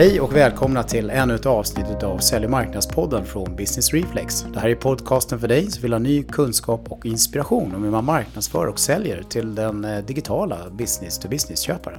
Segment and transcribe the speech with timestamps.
[0.00, 4.46] Hej och välkomna till ännu ett avsnitt av Sälj och marknadspodden från Business Reflex.
[4.52, 7.90] Det här är podcasten för dig som vill ha ny kunskap och inspiration om hur
[7.90, 11.98] man marknadsför och säljer till den eh, digitala business-to-business-köparen.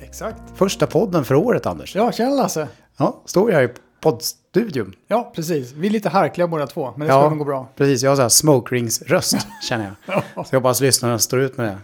[0.00, 0.36] Exakt.
[0.54, 1.96] Första podden för året, Anders.
[1.96, 2.68] Ja, tjena Lasse.
[2.96, 3.68] Ja, står vi här i
[4.00, 4.94] poddstudion.
[5.06, 5.72] Ja, precis.
[5.72, 7.68] Vi är lite harkliga båda två, men det ska Ja, nog gå bra.
[7.76, 8.02] precis.
[8.02, 10.22] Jag har så här smoke rings röst känner jag.
[10.46, 11.78] Så jag hoppas lyssnarna står ut med det.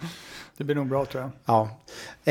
[0.57, 1.31] Det blir nog bra tror jag.
[1.45, 1.69] Ja.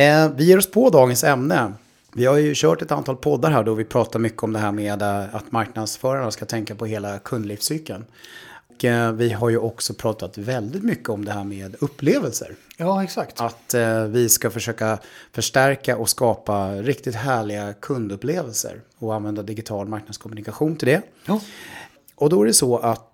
[0.02, 1.74] Eh, vi ger oss på dagens ämne.
[2.18, 4.72] Vi har ju kört ett antal poddar här då vi pratar mycket om det här
[4.72, 8.06] med eh, att marknadsförarna ska tänka på hela kundlivscykeln.
[8.68, 12.56] Och eh, vi har ju också pratat väldigt mycket om det här med upplevelser.
[12.78, 13.42] Ja, exakt.
[13.42, 15.00] Att eh, vi ska försöka
[15.32, 21.02] förstärka och skapa riktigt härliga kundupplevelser och använda digital marknadskommunikation till det.
[21.26, 21.42] Ja.
[22.16, 23.14] Och då är det så att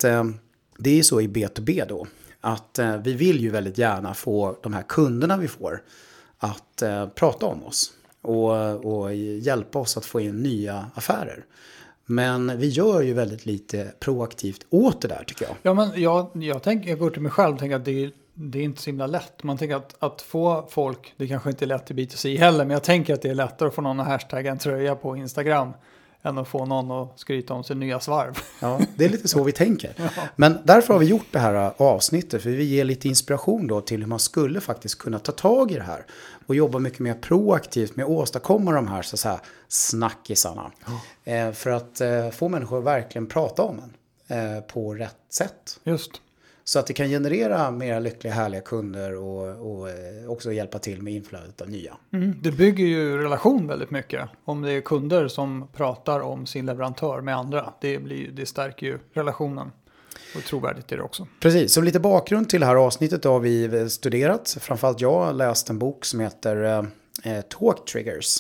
[0.78, 2.08] det är så i B2B då.
[2.42, 5.82] Att vi vill ju väldigt gärna få de här kunderna vi får
[6.38, 6.84] att
[7.16, 7.92] prata om oss.
[8.24, 11.46] Och, och hjälpa oss att få in nya affärer.
[12.06, 15.56] Men vi gör ju väldigt lite proaktivt åt det där tycker jag.
[15.62, 18.12] Ja, men jag, jag, tänker, jag går till mig själv och tänker att det är,
[18.34, 19.44] det är inte så himla lätt.
[19.44, 22.72] Man tänker att, att få folk, det kanske inte är lätt i B2C heller, men
[22.72, 25.74] jag tänker att det är lättare att få någon att hashtagga en tröja på Instagram
[26.24, 28.38] än att få någon att skryta om sin nya svarv.
[28.60, 29.94] Ja, det är lite så vi tänker.
[30.36, 32.44] Men därför har vi gjort det här avsnittet.
[32.44, 35.76] För vi ger lite inspiration då till hur man skulle faktiskt kunna ta tag i
[35.76, 36.06] det här.
[36.46, 40.72] Och jobba mycket mer proaktivt med att åstadkomma de här, så att säga, snackisarna.
[41.24, 43.82] Eh, för att eh, få människor att verkligen prata om
[44.28, 45.80] en eh, på rätt sätt.
[45.84, 46.12] Just.
[46.66, 49.96] Så att det kan generera mer lyckliga, härliga kunder och, och eh,
[50.28, 51.98] också hjälpa till med inflödet av nya.
[52.14, 52.36] Mm.
[52.42, 54.30] Det bygger ju relation väldigt mycket.
[54.46, 57.74] Om det är kunder som pratar om sin leverantör med andra.
[57.82, 59.72] Det, blir, det stärker ju relationen.
[60.36, 61.28] Och trovärdigt är det också.
[61.40, 64.58] Precis, som lite bakgrund till det här avsnittet har vi studerat.
[64.60, 66.86] Framförallt jag läst en bok som heter
[67.24, 68.38] eh, Talk Triggers.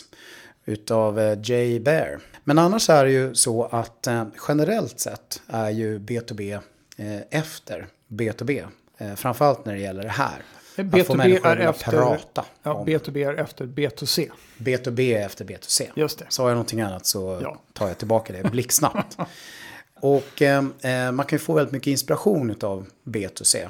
[0.65, 2.19] Utav eh, Jay Bear.
[2.43, 6.59] Men annars är det ju så att eh, generellt sett är ju B2B
[6.97, 8.67] eh, efter B2B.
[8.97, 10.41] Eh, framförallt när det gäller det här.
[10.75, 14.29] Att få B2B människor är efter, prata ja, om B2B är efter B2C.
[14.57, 15.89] B2B efter B2C.
[15.95, 16.25] Just det.
[16.29, 17.61] Sa jag någonting annat så Ja.
[17.73, 19.17] tar jag tillbaka det blixtsnabbt.
[19.95, 23.69] och eh, eh, man kan ju få väldigt mycket inspiration av B2C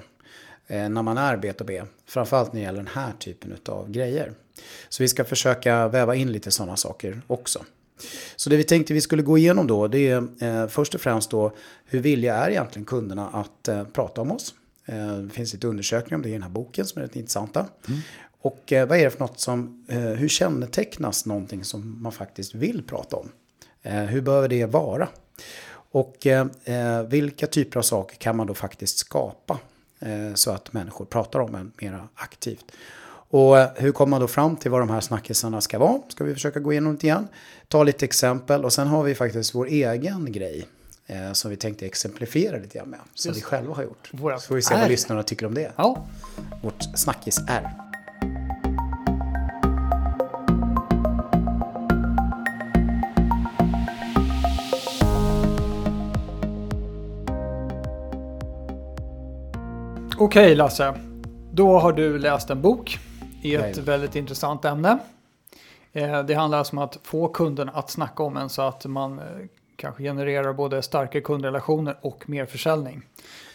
[0.67, 1.87] eh, när man är B2B.
[2.07, 4.33] Framförallt när det gäller den här typen av grejer.
[4.89, 7.63] Så vi ska försöka väva in lite sådana saker också.
[8.35, 11.31] Så det vi tänkte vi skulle gå igenom då det är eh, först och främst
[11.31, 11.51] då
[11.85, 14.55] hur villiga är egentligen kunderna att eh, prata om oss.
[14.85, 17.65] Eh, det finns lite undersökningar om det i den här boken som är rätt intressanta.
[18.41, 22.55] Och eh, vad är det för något som, eh, hur kännetecknas någonting som man faktiskt
[22.55, 23.29] vill prata om?
[23.81, 25.07] Eh, hur behöver det vara?
[25.91, 26.27] Och
[27.07, 29.59] vilka typer av saker kan man då faktiskt skapa
[30.35, 32.71] så att människor pratar om en mera aktivt?
[33.33, 35.99] Och eh, hur kommer man då fram till vad de här snackisarna ska vara?
[36.07, 37.27] Ska vi försöka gå igenom lite grann.
[37.67, 40.67] Ta lite exempel och sen har vi faktiskt vår egen grej.
[41.07, 42.99] Eh, som vi tänkte exemplifiera lite grann med.
[43.13, 44.09] Som Just vi själva har gjort.
[44.11, 45.71] Våra Så får vi se vad lyssnarna tycker om det.
[45.75, 46.05] Ja,
[46.61, 47.71] Vårt snackis är.
[60.17, 60.93] okej Lasse.
[61.51, 62.99] Då har du läst en bok
[63.45, 63.85] i ett Jajamän.
[63.85, 64.97] väldigt intressant ämne.
[65.93, 69.19] Eh, Det handlar alltså om att få kunden att snacka om en så att man
[69.19, 69.25] eh,
[69.75, 73.01] kanske genererar både starkare kundrelationer och mer försäljning.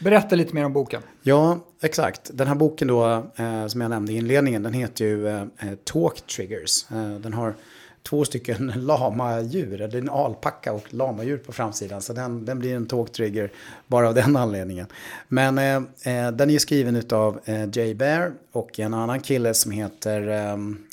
[0.01, 1.03] Berätta lite mer om boken.
[1.23, 2.31] Ja, exakt.
[2.35, 3.07] Den här boken då,
[3.37, 5.49] eh, som jag nämnde i inledningen, den heter ju
[5.85, 6.85] Talk Triggers.
[7.21, 7.55] Den har
[8.03, 12.03] två stycken lamadjur, eller en alpacka och lamadjur på framsidan.
[12.03, 13.53] Så den, den blir en tågtrigger
[13.87, 14.87] bara av den anledningen.
[15.29, 19.55] Men eh, eh den är ju skriven av eh, Jay Bear och en annan kille
[19.55, 20.88] som heter ehm,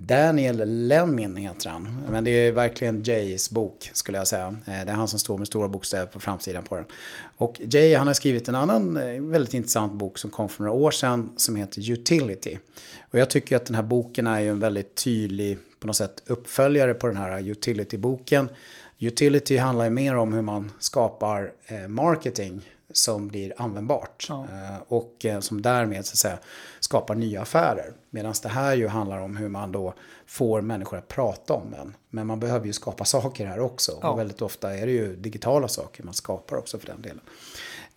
[0.00, 1.98] Daniel Lemin heter han.
[2.10, 4.46] Men det är verkligen Jays bok skulle jag säga.
[4.46, 6.84] Eh, det är han som står med stora bokstäver på framsidan på den.
[7.36, 10.78] Och Jay han har skrivit en annan eh, väldigt intressant bok som kom för några
[10.78, 12.58] år sedan som heter Utility.
[13.10, 16.22] Och jag tycker att den här boken är ju en väldigt tydlig på något sätt
[16.26, 18.48] uppföljare på den här Utility-boken.
[18.98, 22.62] Utility handlar ju mer om hur man skapar eh, marketing
[22.92, 24.26] som blir användbart.
[24.28, 24.44] Ja.
[24.52, 26.38] Eh, och eh, som därmed så att säga,
[26.80, 27.92] skapar nya affärer.
[28.10, 29.94] Medan det här ju handlar om hur man då
[30.26, 31.94] får människor att prata om en.
[32.10, 33.98] Men man behöver ju skapa saker här också.
[34.02, 34.10] Ja.
[34.10, 37.20] Och väldigt ofta är det ju digitala saker man skapar också för den delen.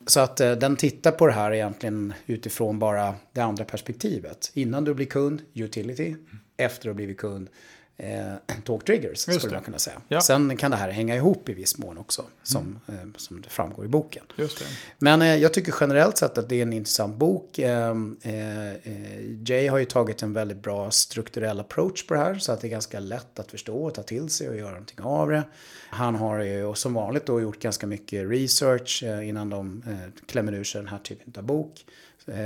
[0.07, 4.51] Så att eh, den tittar på det här egentligen utifrån bara det andra perspektivet.
[4.53, 6.15] Innan du blir kund, utility.
[6.57, 7.49] Efter att du blivit kund,
[8.01, 9.51] eh, talk triggers, skulle det.
[9.51, 10.01] man kunna säga.
[10.07, 10.21] Ja.
[10.21, 13.86] Sen kan det här hänga ihop i viss mån också, som, eh, som det framgår
[13.86, 14.24] i boken.
[14.36, 14.63] Just.
[14.98, 17.59] Men eh, jag tycker generellt sett att det är en intressant bok.
[17.59, 22.36] Eh, eh, eh, Jay har ju tagit en väldigt bra strukturell approach på det här
[22.36, 25.01] så att det är ganska lätt att förstå och ta till sig och göra någonting
[25.01, 25.44] av det.
[25.89, 29.83] Han har ju och som vanligt då gjort ganska mycket research eh, innan de
[30.27, 31.86] klämmer ur sig den här typen av bok.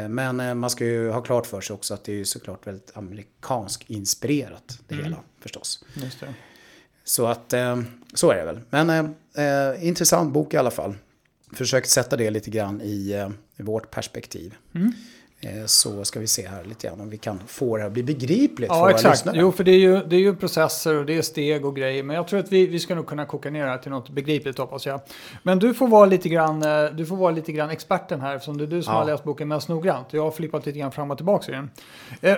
[0.10, 3.86] Men man ska ju ha klart för sig också att det är såklart väldigt amerikansk
[3.88, 5.83] inspirerat det hela förstås.
[5.94, 6.33] Just det.
[7.03, 7.80] Så att eh,
[8.13, 8.59] så är det väl.
[8.69, 10.95] Men eh, intressant bok i alla fall.
[11.53, 14.56] Försökt sätta det lite grann i, eh, i vårt perspektiv.
[15.42, 17.94] Eh, så ska vi se här lite grann om vi kan få det här att
[17.94, 19.13] bli begripligt för Ja, våra exakt.
[19.13, 19.38] lyssnare.
[19.39, 22.03] Jo, för det är, ju, det är ju processer och det är steg och grejer.
[22.03, 24.09] Men jag tror att vi, vi ska nog kunna koka ner det här till något
[24.09, 25.01] begripligt hoppas jag.
[25.44, 26.59] Men du får vara lite grann,
[26.97, 29.00] du får vara lite grann experten här eftersom det är du som Ja.
[29.00, 30.07] har läst boken mest noggrant.
[30.12, 31.69] Jag har flippat lite grann fram och tillbaka i den.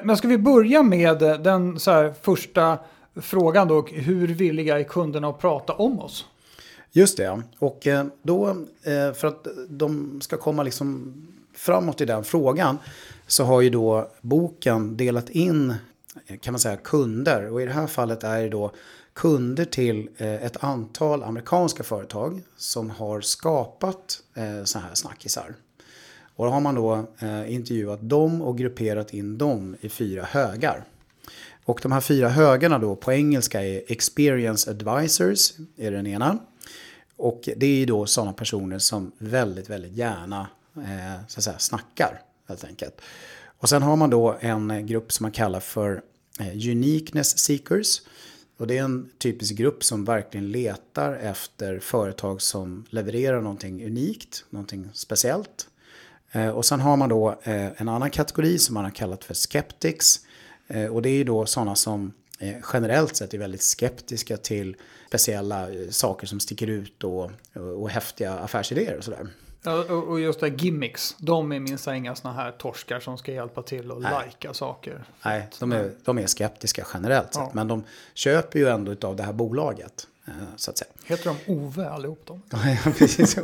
[0.03, 2.77] Men ska vi börja med den så här, första
[3.21, 3.81] frågan då.
[3.81, 6.25] Hur villiga är kunderna att prata om oss?
[6.91, 8.49] Just det, och eh, då
[8.83, 11.13] eh, för att de ska komma liksom
[11.53, 12.77] framåt i den frågan
[13.27, 15.73] så har ju då boken delat in
[16.27, 18.71] eh, kan man säga kunder och i det här fallet är det då
[19.13, 24.19] kunder till ett antal amerikanska företag som har skapat
[24.63, 25.55] så här snackisar.
[26.35, 27.05] Och då har man då
[27.47, 30.83] intervjuat dem och grupperat in dem i fyra högar.
[31.67, 36.37] Och de här fyra högarna då på engelska är experience advisors, är den ena.
[37.17, 41.59] Och det är ju då sådana personer som väldigt, väldigt gärna eh, så att säga,
[41.59, 43.01] snackar helt enkelt.
[43.57, 46.01] Och sen har man då en grupp som man kallar för
[46.39, 48.01] eh, uniqueness seekers.
[48.57, 54.45] Och det är en typisk grupp som verkligen letar efter företag som levererar någonting unikt,
[54.49, 55.67] någonting speciellt.
[56.31, 59.33] Eh, och sen har man då eh, en annan kategori som man har kallat för
[59.33, 60.21] skeptics.
[60.67, 64.75] Eh, och det är ju då sådana som eh, generellt sett är väldigt skeptiska till
[65.07, 69.27] speciella eh, saker som sticker ut och, och, häftiga affärsidéer och sådär.
[69.63, 71.15] Ja, och just det, gimmicks.
[71.17, 75.03] De är minst inga sådana här torskar som ska hjälpa till och lajka saker.
[75.25, 77.43] Nej, de är, de är skeptiska generellt sett.
[77.43, 77.51] Ja.
[77.53, 77.83] Men de
[78.13, 80.07] köper ju ändå av det här bolaget.
[80.55, 80.91] Så att säga.
[81.05, 82.41] Heter de Ove allihop de?
[82.85, 83.35] Ja, precis.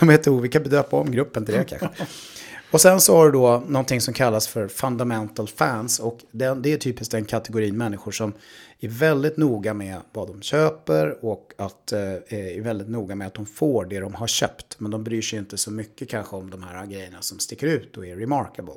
[0.00, 0.40] De heter O.
[0.40, 1.88] Vi kan döpa om gruppen till det kanske.
[2.74, 5.98] Och sen så har du då någonting som kallas för fundamental fans.
[5.98, 8.32] Och det, det är typiskt den kategorin människor som
[8.80, 13.34] är väldigt noga med vad de köper och att, eh, är väldigt noga med att
[13.34, 14.80] de får det de har köpt.
[14.80, 17.96] Men de bryr sig inte så mycket kanske om de här grejerna som sticker ut
[17.96, 18.74] och är remarkable.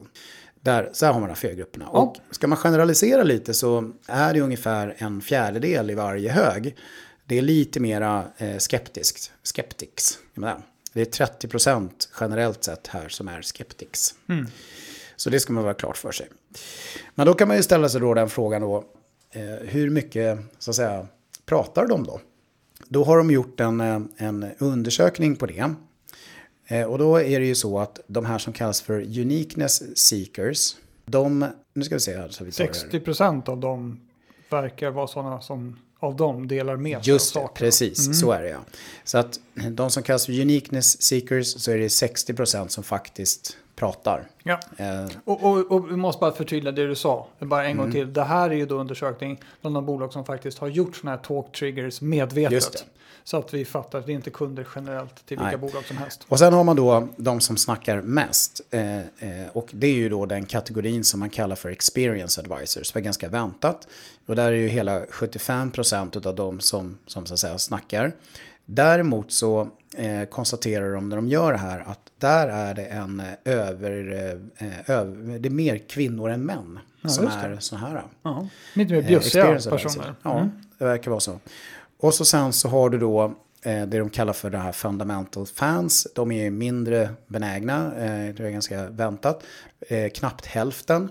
[0.62, 1.88] Där, så här har man de här fyra grupperna.
[1.88, 6.76] Och ska man generalisera lite så är det ungefär en fjärdedel i varje hög.
[7.26, 9.32] Det är lite mera eh, skeptiskt.
[9.44, 10.20] Skeptics.
[10.98, 14.16] Det är 30 procent generellt sett här som är skeptics.
[15.16, 16.28] Så det ska man vara klart för sig.
[17.16, 18.84] Men då kan man ju ställa sig då den frågan då.
[19.32, 21.08] Eh, hur mycket så att säga
[21.46, 22.22] pratar de då?
[22.88, 25.74] Då har de gjort en, eh, en undersökning på det.
[26.68, 30.76] Eh, och då är det ju så att de här som kallas för uniqueness seekers.
[31.06, 32.74] De, nu ska vi se här så vi tar det här.
[32.74, 34.00] 60 procent av dem
[34.50, 37.56] verkar vara sådana som av dem delar med sig Just av saker.
[37.66, 38.20] precis.
[38.20, 38.60] Så är det ja.
[39.04, 39.40] Så att
[39.72, 44.28] de som kallas för uniqueness seekers så är det 60% som faktiskt pratar.
[44.44, 44.60] Ja.
[44.78, 47.28] Eh, Och, och, och vi måste bara förtydliga det du sa.
[47.40, 47.84] Bara en Mm.
[47.84, 48.14] gång till.
[48.14, 51.24] Det här är ju då undersökning från de bolag som faktiskt har gjort sådana här
[51.24, 52.52] talk triggers medvetet.
[52.54, 52.80] Just det.
[53.28, 55.58] Så att vi fattar att det är inte kunder generellt till vilka Nej.
[55.58, 56.26] bolag som helst.
[56.28, 58.62] Och sen har man då de som snackar mest.
[58.72, 59.04] Eh, eh,
[59.54, 62.92] och det är ju då den kategorin som man kallar för experience advisors.
[62.92, 63.88] Det var ganska väntat.
[64.26, 68.12] Och där är ju hela 75% av de som, som så att säga snackar.
[68.66, 73.20] Däremot så eh, konstaterar de när de gör det här att där är det en
[73.20, 74.12] eh, över,
[74.58, 75.40] eh, över...
[75.40, 77.48] Det är mer kvinnor än män som just det.
[77.48, 78.04] är så här.
[78.24, 78.48] Ja.
[78.74, 80.16] Lite mer Eh, bjussiga personer.
[80.24, 80.50] Ja, Mm.
[80.78, 81.40] det verkar vara så.
[82.00, 83.24] Och så sen så har du då
[83.62, 86.08] eh, det de kallar för det här fundamental fans.
[86.16, 89.44] De är mindre benägna, eh, det är ganska väntat.
[89.80, 91.10] Eh, knappt hälften.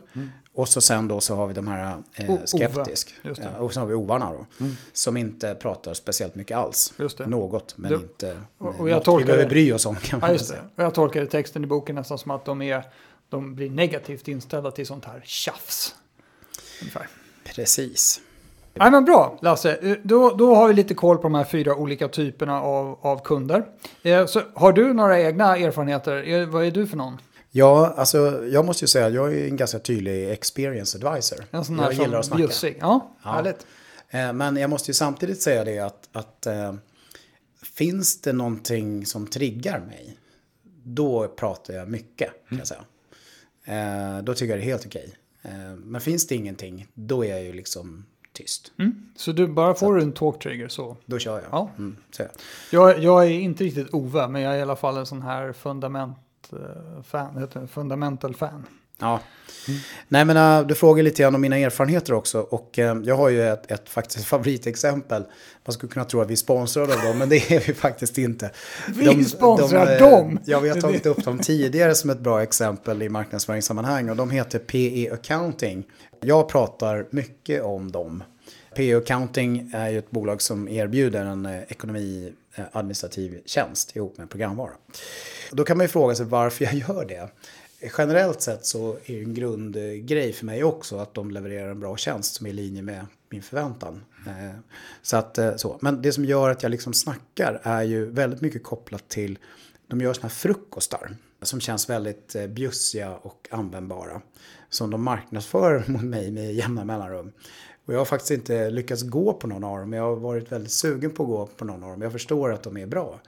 [0.53, 3.15] Och så sen då så har vi de här eh, skeptisk.
[3.23, 4.47] Ja, och så har vi ovarna då.
[4.93, 6.93] Som inte pratar speciellt mycket alls.
[7.27, 10.21] Något, men Det- inte och- och jag något tolkar vi behöver bry oss om kan
[10.21, 10.61] man Ja, säga.
[10.77, 12.85] Och jag tolkade texten i boken nästan som att de, är,
[13.29, 15.95] de blir negativt inställda till sånt här tjafs.
[16.81, 17.09] Ungefär.
[17.45, 18.21] Precis.
[18.79, 19.75] Nej, men bra, Lasse.
[19.83, 23.23] Eh, Då, då har vi lite koll på de här fyra olika typerna av, av
[23.25, 23.67] kunder.
[24.03, 26.29] Eh, Så har du några egna erfarenheter?
[26.29, 27.19] Eh, Vad är du för någon?
[27.51, 31.45] Ja, alltså jag måste ju säga att jag är en ganska tydlig experience advisor.
[31.51, 32.39] En sån jag gillar att snacka.
[32.39, 32.77] bjussig?
[32.81, 33.31] Ja, Ja.
[33.31, 33.67] härligt.
[34.11, 36.47] Eh, Men jag måste ju samtidigt säga det att, att
[37.75, 40.17] finns det någonting som triggar mig,
[40.85, 42.81] då pratar jag mycket kan jag säga.
[43.65, 45.15] Eh, då tycker jag det är helt okej.
[45.77, 48.07] Men finns det ingenting, då är jag ju liksom
[48.37, 48.73] tyst.
[48.79, 49.09] Mm.
[49.17, 50.97] Så du bara får du en talktrigger så.
[51.07, 51.49] Då kör jag.
[51.51, 51.71] Ja.
[51.79, 52.31] Mm, så jag.
[52.71, 55.53] Jag, jag är inte riktigt Ove, men jag är i alla fall en sån här
[55.53, 56.19] fundament
[56.53, 58.67] eh, fan, heter det, fundamental fan.
[58.99, 59.21] Ja.
[60.09, 62.41] Nej men äh, du frågar lite grann om mina erfarenheter också.
[62.41, 65.25] Och äh, jag har ju ett, ett faktiskt favoritexempel.
[65.65, 68.19] Man skulle kunna tro att vi är sponsrade av dem, men det är vi faktiskt
[68.19, 68.51] inte.
[68.89, 70.39] Vi sponsrar äh, dem!
[70.45, 74.11] Ja, vi har tagit upp dem tidigare som ett bra exempel i marknadsföringssammanhang.
[74.11, 75.85] Och de heter PE Accounting.
[76.21, 78.23] Jag pratar mycket om dem.
[78.77, 84.31] PE Accounting är ju ett bolag som erbjuder en eh, ekonomiadministrativ eh, tjänst ihop med
[84.31, 84.73] programvara.
[85.53, 87.29] Då kan man ju fråga sig varför jag gör det.
[87.99, 92.35] Generellt sett så är en grundgrej för mig också att de levererar en bra tjänst
[92.35, 94.05] som är i linje med min förväntan.
[94.27, 94.59] Eh,
[95.03, 95.79] så att, så.
[95.81, 99.39] Men det som gör att jag liksom snackar är ju väldigt mycket kopplat till,
[99.87, 104.21] de gör såna här frukostar som känns väldigt bjussiga och användbara.
[104.77, 107.33] Som de marknadsför mot mig med jämna mellanrum.
[107.87, 110.73] Och jag har faktiskt inte lyckats gå på någon av dem, jag har varit väldigt
[110.73, 112.03] sugen på att gå på någon av dem.
[112.03, 113.21] Jag förstår att de är bra.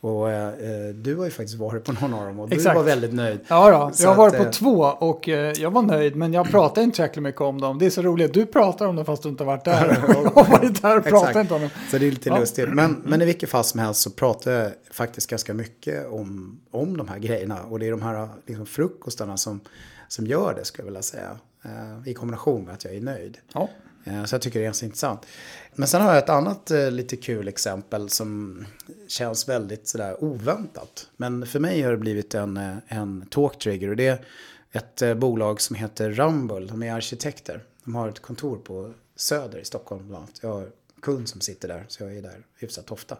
[0.00, 2.74] Och eh, du har ju faktiskt varit på någon av dem och Exakt.
[2.74, 3.40] du var väldigt nöjd.
[3.48, 6.32] Ja, då, Så jag har varit på eh, två och eh, jag var nöjd, men
[6.32, 7.78] jag pratar inte tillräckligt mycket om dem.
[7.78, 10.04] Det är så roligt, du pratar om dem fast du inte har varit där.
[10.08, 11.70] Jag har varit där och pratat inte om dem.
[11.90, 12.38] Så det är lite Ja.
[12.38, 12.68] lustigt.
[12.68, 16.96] Men, men i vilket fall som helst så pratar jag faktiskt ganska mycket om, om
[16.96, 17.58] de här grejerna.
[17.70, 19.60] Och det är de här liksom, frukostarna som,
[20.08, 21.38] som gör det, skulle jag vilja säga.
[21.64, 23.38] Eh, I kombination med att jag är nöjd.
[23.52, 23.70] Ja.
[24.04, 25.26] Eh, Så jag tycker det är ganska intressant.
[25.74, 28.64] Men sen har jag ett annat eh, lite kul exempel som
[29.08, 31.08] känns väldigt sådär oväntat.
[31.16, 32.56] Men för mig har det blivit en,
[32.88, 34.24] en talk trigger och det är
[34.72, 36.66] ett bolag som heter Rumble.
[36.66, 37.62] De är arkitekter.
[37.84, 40.38] De har ett kontor på Söder i Stockholm bland annat.
[40.42, 40.70] Jag har en
[41.02, 43.16] kund som sitter där så jag är där hyfsat ofta.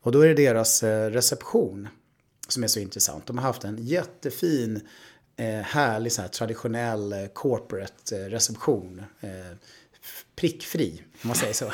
[0.00, 1.88] Och då är det deras reception
[2.48, 3.26] som är så intressant.
[3.26, 4.80] De har haft en jättefin,
[5.42, 9.02] Eh, härlig så här, traditionell eh, corporate eh, reception.
[10.36, 11.72] Prickfri, om man säger så.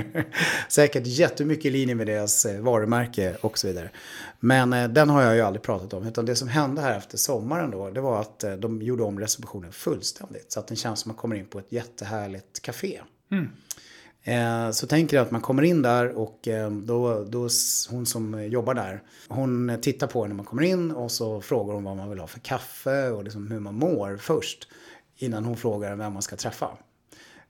[0.68, 3.90] Säkert jättemycket i linje med deras varumärke och så vidare.
[4.40, 6.06] Men den har jag ju aldrig pratat om.
[6.06, 9.72] Utan det som hände här efter sommaren då, det var att de gjorde om receptionen
[9.72, 10.52] fullständigt.
[10.52, 13.00] Så att den känns som att man kommer in på ett jättehärligt café.
[13.30, 13.48] Mm.
[14.26, 17.48] Eh, Så tänker jag att man kommer in där och eh, då, då
[17.90, 21.74] hon som jobbar där, hon tittar på en när man kommer in och så frågar
[21.74, 24.68] hon vad man vill ha för kaffe och liksom hur man mår först.
[25.16, 26.68] Innan hon frågar vem man ska träffa.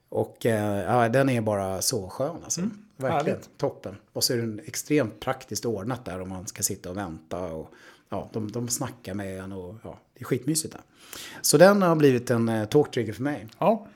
[0.09, 2.61] Och eh, ja, den är bara så skön alltså.
[2.97, 3.57] Verkligen härligt.
[3.57, 3.95] toppen.
[4.13, 7.39] Och så är den extremt praktiskt ordnat där om man ska sitta och vänta.
[7.39, 7.69] Och,
[8.09, 10.81] ja, de, de snackar med en och ja, det är skitmysigt där.
[11.41, 13.47] Så den har blivit en eh, talktrigger för mig.
[13.59, 13.87] ja.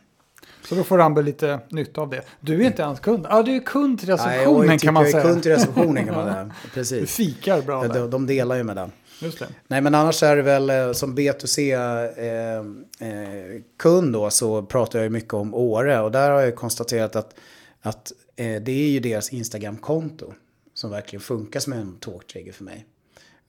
[0.63, 2.21] Så då får Rambe lite nytta av det.
[2.39, 3.27] Du är inte ens kund.
[3.29, 5.24] Ja, du är kund till Nej, receptionen typ- kan man jag är säga.
[5.24, 6.51] kund till receptionen kan man säga.
[6.63, 7.15] Du Precis.
[7.15, 8.00] fikar bra där.
[8.00, 8.91] De, de delar ju med den.
[9.21, 9.48] Just det.
[9.67, 15.33] Nej men annars är det väl eh, som B2C-kund då så pratar jag ju mycket
[15.33, 16.01] om Åre.
[16.01, 17.36] Och där har jag konstaterat att,
[17.81, 20.33] att eh, det är ju deras Instagram-konto
[20.74, 22.86] som verkligen funkar som en talktrigger för mig.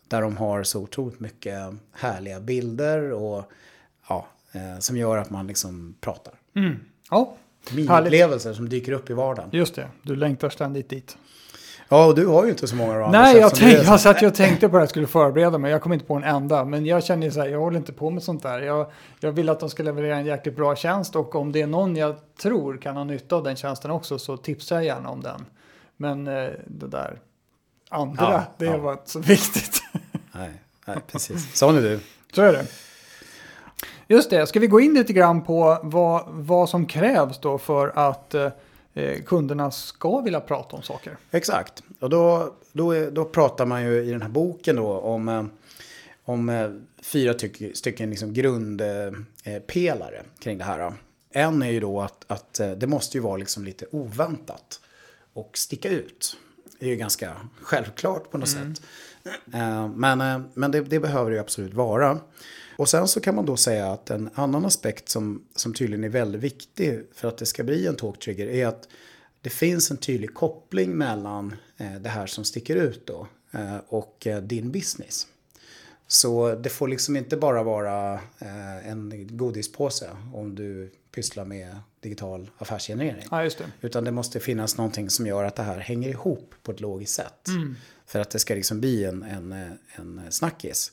[0.08, 1.54] Där de har så otroligt mycket
[1.92, 3.44] härliga bilder och
[4.08, 6.34] ja, eh, som gör att man liksom pratar.
[7.10, 7.36] Ja,
[7.70, 7.88] härligt.
[7.88, 9.48] Miniupplevelser som dyker upp i vardagen.
[9.52, 9.88] Just det.
[10.02, 11.16] Du längtar ständigt dit.
[11.88, 14.26] Ja, och du har ju inte så många andra Nej, jag, tänk, jag satt ju
[14.26, 15.70] och tänkte på det här, skulle förbereda mig.
[15.70, 16.64] Jag kom inte på en enda.
[16.64, 18.60] Men jag känner ju så här, jag håller inte på med sånt där.
[18.60, 18.90] Jag,
[19.20, 21.16] jag vill att de ska leverera en jäkligt bra tjänst.
[21.16, 24.36] Och om det är någon jag tror kan ha nytta av den tjänsten också så
[24.36, 25.44] tipsar jag gärna om den.
[25.96, 27.18] Men eh, det där
[27.88, 28.76] andra, Ja, det ja.
[28.76, 29.82] var inte så viktigt.
[30.32, 30.50] Nej,
[30.86, 31.56] nej, precis.
[31.56, 32.00] Sån är du.
[32.34, 32.66] Så är det.
[34.08, 37.92] Just det, ska vi gå in lite grann på vad, vad som krävs då för
[37.94, 38.50] att eh,
[38.94, 41.16] eh, kunderna ska vilja prata om saker?
[41.30, 41.82] Exakt.
[42.00, 45.44] Och då, då, är, då pratar man ju i den här boken då om, eh,
[46.24, 46.70] om eh,
[47.02, 50.92] fyra tyck, stycken liksom grundpelare kring det här.
[51.30, 54.80] En är ju då att, att eh, det måste ju vara liksom lite oväntat
[55.32, 56.36] och sticka ut.
[56.78, 57.32] Det är ju ganska
[57.62, 58.82] självklart på något sätt.
[59.54, 62.18] Eh, Men, eh, men det, det behöver det ju absolut vara.
[62.76, 66.08] Och sen så kan man då säga att en annan aspekt som, som tydligen är
[66.08, 68.88] väldigt viktig för att det ska bli en talktrigger är att
[69.40, 74.26] det finns en tydlig koppling mellan eh, det här som sticker ut då eh, och
[74.26, 75.26] eh, din business.
[76.06, 78.20] Så det får liksom inte bara vara
[78.84, 83.26] en godispåse om du pysslar med digital affärsgenerering.
[83.30, 83.56] Ja, det.
[83.80, 87.14] Utan det måste finnas någonting som gör att det här hänger ihop på ett logiskt
[87.14, 87.48] sätt.
[88.06, 89.52] För att det ska liksom bli en, en,
[89.96, 90.92] en snackis.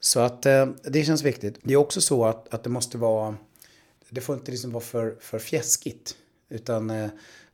[0.00, 1.58] Så att eh, det känns viktigt.
[1.62, 3.34] Det är också så att, att det måste vara,
[4.08, 6.14] det får inte liksom vara för, för fjäskigt.
[6.48, 7.08] Utan eh,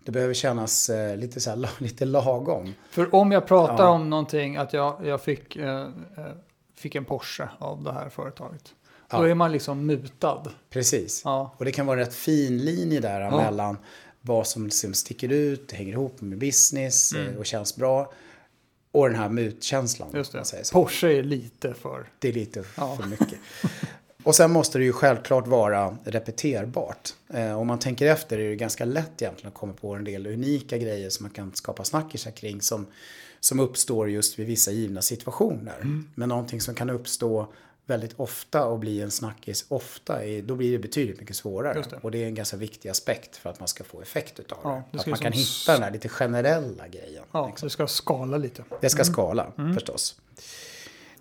[0.05, 2.75] det behöver kännas eh, lite, så här, lite lagom.
[2.91, 3.91] För om jag pratar Ja.
[3.91, 5.89] om någonting att jag, jag fick, eh,
[6.75, 8.75] fick en Porsche av det här företaget.
[9.11, 10.43] Då är man liksom mutad.
[10.71, 11.23] Precis.
[11.25, 11.55] Ja.
[11.57, 13.77] Och det kan vara rätt fin linje där mellan
[14.21, 18.13] vad som liksom sticker ut, hänger ihop med business eh, och känns bra.
[18.97, 20.09] Och den här mutkänslan.
[20.15, 20.73] Just det.
[20.73, 22.09] Porsche är lite för...
[22.19, 22.97] Det är lite Ja.
[22.97, 23.39] för mycket.
[24.23, 27.15] Och sen måste det ju självklart vara repeterbart.
[27.29, 30.27] Eh, om man tänker efter är det ganska lätt egentligen att komma på en del
[30.27, 32.87] unika grejer som man kan skapa snackisar kring som,
[33.41, 35.77] som uppstår just vid vissa givna situationer.
[35.83, 36.09] Mm.
[36.15, 37.47] Men någonting som kan uppstå
[37.87, 41.83] väldigt ofta och bli en snackis ofta, då blir det betydligt mycket svårare.
[41.91, 41.97] Det.
[42.03, 44.83] Och det är en ganska viktig aspekt för att man ska få effekt utav Ja,
[44.91, 44.99] det.
[44.99, 47.25] Att man kan hitta den här lite generella grejen.
[47.33, 47.67] Ja, liksom.
[47.67, 48.65] det ska skala lite.
[48.81, 50.17] Det ska skala förstås.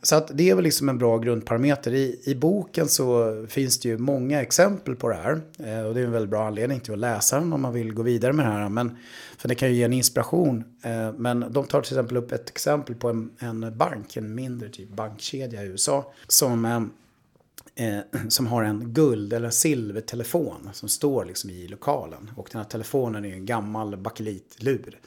[0.05, 1.93] Så att det är väl liksom en bra grundparameter.
[1.93, 5.41] I, I boken så finns det ju många exempel på det här.
[5.59, 7.93] Eh, och det är en väldigt bra anledning till att läsa den om man vill
[7.93, 8.69] gå vidare med det här.
[8.69, 8.97] Men,
[9.37, 10.63] för det kan ju ge en inspiration.
[10.81, 14.69] Eh, men de tar till exempel upp ett exempel på en, en bank, en mindre
[14.69, 16.13] typ bankkedja i USA.
[16.27, 16.65] Som,
[17.75, 22.31] eh, som har en guld eller silvertelefon som står liksom i lokalen.
[22.35, 24.99] Och den här telefonen är en gammal bakelitlur.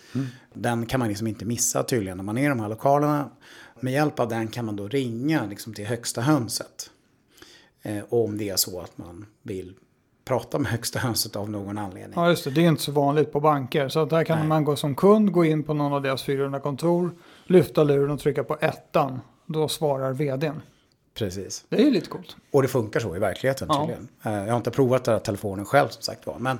[0.54, 3.30] Den kan man liksom inte missa tydligen när man är i de här lokalerna.
[3.80, 6.90] Med hjälp av den kan man då ringa liksom till högsta hönset.
[7.82, 9.74] Eh, om det är så att man vill
[10.24, 12.12] prata med högsta hönset av någon anledning.
[12.16, 12.50] Ja, just det.
[12.50, 13.88] Det är inte så vanligt på banker.
[13.88, 14.48] Så där kan Nej.
[14.48, 17.10] man gå som kund, gå in på någon av deras 400 kontor,
[17.46, 19.20] lyfta luren och trycka på ettan.
[19.46, 20.62] Då svarar vdn.
[21.14, 21.64] Precis.
[21.68, 22.36] Det är ju lite coolt.
[22.50, 23.78] Och det funkar så i verkligheten Ja.
[23.80, 24.08] tydligen.
[24.22, 26.38] Eh, Jag har inte provat den här telefonen själv som sagt var.
[26.38, 26.58] Men,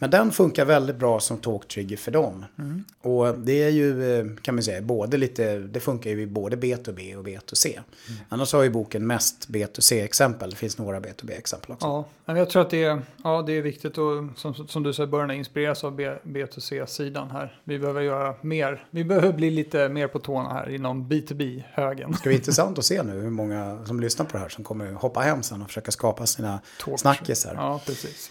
[0.00, 2.44] men den funkar väldigt bra som talk-trigger för dem.
[2.58, 2.84] Mm.
[3.02, 6.56] Och det är ju, eh, kan man säga, både lite, det funkar ju i både
[6.56, 7.66] B2B och B2C.
[7.68, 8.20] Mm.
[8.28, 10.50] Annars har ju boken mest B2C-exempel.
[10.50, 11.86] Det finns några B2B-exempel också.
[11.86, 15.02] Ja, men jag tror att det är, ja, det är viktigt att, som, som du
[15.02, 17.60] i början, inspireras av B, B2C-sidan här.
[17.64, 18.84] Vi behöver göra mer.
[18.90, 22.10] Vi behöver bli lite mer på tårna här inom B2B-högen.
[22.10, 24.64] Det ska bli intressant att se nu hur många som lyssnar på det här som
[24.64, 27.54] kommer hoppa hem sen och försöka skapa sina Talk- snackisar.
[27.54, 28.30] Ja, precis.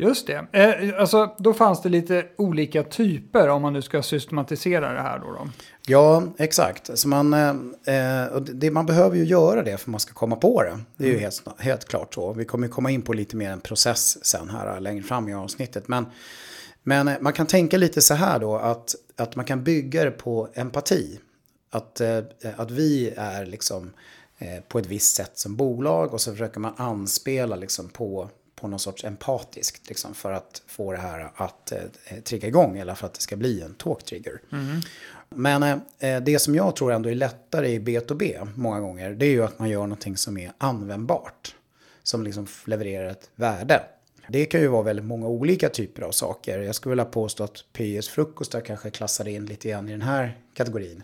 [0.00, 0.46] Just det.
[0.52, 5.18] Eh, alltså, då fanns det lite olika typer om man nu ska systematisera det här
[5.18, 5.26] då.
[5.32, 5.48] då.
[5.86, 6.98] Ja, exakt.
[6.98, 7.50] Så man, eh,
[7.94, 10.78] eh, det, man behöver ju göra det för att man ska komma på det.
[10.96, 12.32] Det är ju helt, helt klart så.
[12.32, 15.34] Vi kommer komma in på lite mer en process sen här eh, längre fram i
[15.34, 15.88] avsnittet.
[15.88, 16.06] Men,
[16.82, 20.10] men eh, man kan tänka lite så här då att, att man kan bygga det
[20.10, 21.18] på empati.
[21.70, 22.18] Att, eh,
[22.56, 23.90] att vi är liksom
[24.68, 28.78] på ett visst sätt som bolag och så försöker man anspela liksom på, på någon
[28.78, 33.14] sorts empatiskt liksom, för att få det här att eh, trigga igång eller för att
[33.14, 34.40] det ska bli en talk-trigger.
[35.30, 35.62] Men
[35.98, 39.44] eh, det som jag tror ändå är lättare i B2B många gånger det är ju
[39.44, 41.54] att man gör någonting som är användbart.
[42.02, 43.82] Som liksom levererar ett värde.
[44.28, 46.58] Det kan ju vara väldigt många olika typer av saker.
[46.58, 50.38] Jag skulle vilja påstå att PS frukostar kanske klassar in lite grann i den här
[50.54, 51.02] kategorin.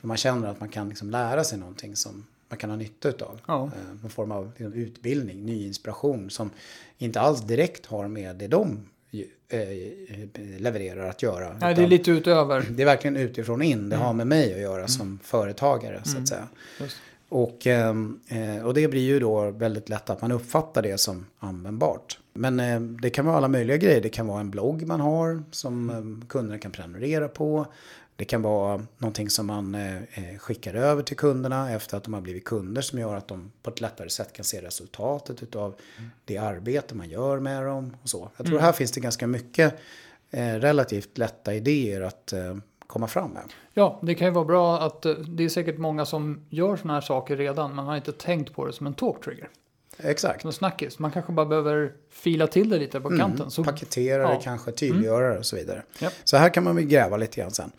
[0.00, 3.08] För man känner att man kan liksom lära sig någonting som man kan ha nytta
[3.08, 3.40] av.
[3.46, 3.64] Ja.
[3.64, 6.50] Eh, Någon form av liksom, utbildning, ny inspiration som
[6.98, 8.80] inte alls direkt har med det de
[9.10, 11.56] ju- eh, levererar att göra.
[11.60, 12.64] Nej, det är lite utöver.
[12.70, 13.88] det är verkligen utifrån in.
[13.88, 16.48] Det har med mig att göra som företagare så att säga.
[16.80, 16.96] Just.
[17.28, 21.26] Och, ehm, eh, och det blir ju då väldigt lätt att man uppfattar det som
[21.38, 22.18] användbart.
[22.32, 24.00] Men eh, det kan vara alla möjliga grejer.
[24.00, 27.66] Det kan vara en blogg man har som eh, kunderna kan prenumerera på.
[28.16, 32.14] Det kan vara någonting som man eh, eh, skickar över till kunderna efter att de
[32.14, 35.74] har blivit kunder som gör att de på ett lättare sätt kan se resultatet av
[36.24, 37.96] det arbete man gör med dem.
[38.02, 38.30] Och så.
[38.36, 39.74] Jag tror här finns det ganska mycket
[40.30, 42.32] eh, relativt lätta idéer att
[42.86, 43.42] komma fram med.
[43.74, 47.00] Ja, det kan ju vara bra att det är säkert många som gör sådana här
[47.00, 49.48] saker redan, men har inte tänkt på det som en talk trigger.
[49.98, 50.42] Exakt.
[50.42, 50.98] Som snackis.
[50.98, 53.50] Man kanske bara behöver fila till det lite på kanten.
[53.50, 54.28] Så, Paketera Ja.
[54.28, 55.82] det, kanske tydliggöra det och så vidare.
[55.98, 56.12] Japp.
[56.24, 57.72] Så här kan man väl gräva lite grann sen.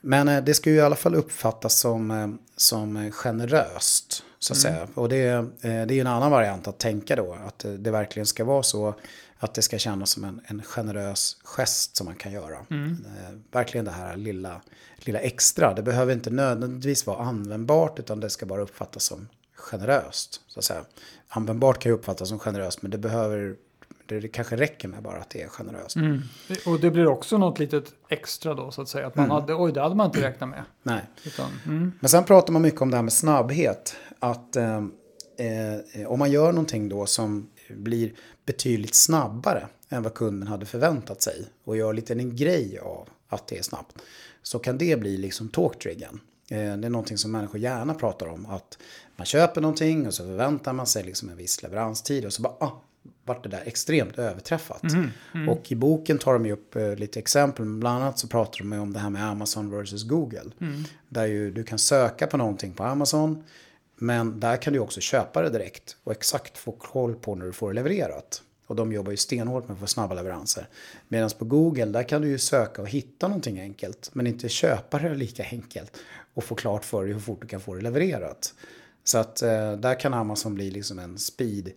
[0.00, 4.22] Men eh, det ska ju i alla fall uppfattas som, eh, som generöst.
[4.38, 4.88] Så att säga.
[4.94, 7.36] Och det, eh, det är ju en annan variant att tänka då.
[7.46, 8.94] Att det verkligen ska vara så
[9.38, 12.56] att det ska kännas som en, en generös gest som man kan göra.
[12.70, 14.60] Eh, verkligen det här lilla,
[14.96, 15.74] lilla extra.
[15.74, 19.28] Det behöver inte nödvändigtvis vara användbart utan det ska bara uppfattas som
[19.62, 20.40] generöst.
[20.46, 20.84] Så att säga.
[21.28, 23.56] Användbart kan ju uppfattas som generöst men det behöver
[24.06, 25.96] det, kanske räcker med bara att det är generöst.
[25.96, 26.22] Mm.
[26.66, 29.06] Och det blir också något litet extra då så att säga.
[29.06, 30.64] Att man hade, oj, det hade man inte räknat med.
[30.82, 31.02] Nej.
[31.24, 33.96] Utan, mm, Men sen pratar man mycket om det här med snabbhet.
[34.18, 38.12] Att eh, eh, om man gör någonting då som blir
[38.46, 43.46] betydligt snabbare än vad kunden hade förväntat sig och gör lite en grej av att
[43.46, 43.96] det är snabbt.
[44.42, 46.20] Så kan det bli liksom talk-triggern.
[46.48, 48.46] Eh, det är någonting som människor gärna pratar om.
[48.46, 48.78] Att
[49.16, 52.52] man köper någonting och så förväntar man sig liksom en viss leveranstid och så bara
[52.60, 52.80] ah,
[53.24, 54.82] vart det där extremt överträffat.
[55.48, 57.64] Och i boken tar de ju upp eh, lite exempel.
[57.64, 60.50] Bland annat så pratar de om det här med Amazon versus Google.
[61.08, 63.44] Där ju du kan söka på någonting på Amazon.
[63.96, 67.52] Men där kan du också köpa det direkt och exakt få koll på när du
[67.52, 68.42] får det levererat.
[68.66, 70.68] Och de jobbar ju stenhårt med att få snabba leveranser.
[71.08, 74.10] Medan på Google, där kan du ju söka och hitta någonting enkelt.
[74.12, 75.96] Men inte köpa det lika enkelt.
[76.34, 78.54] Och få klart för dig hur fort du kan få det levererat.
[79.04, 81.72] Så att eh, där kan Amazon bli liksom en speed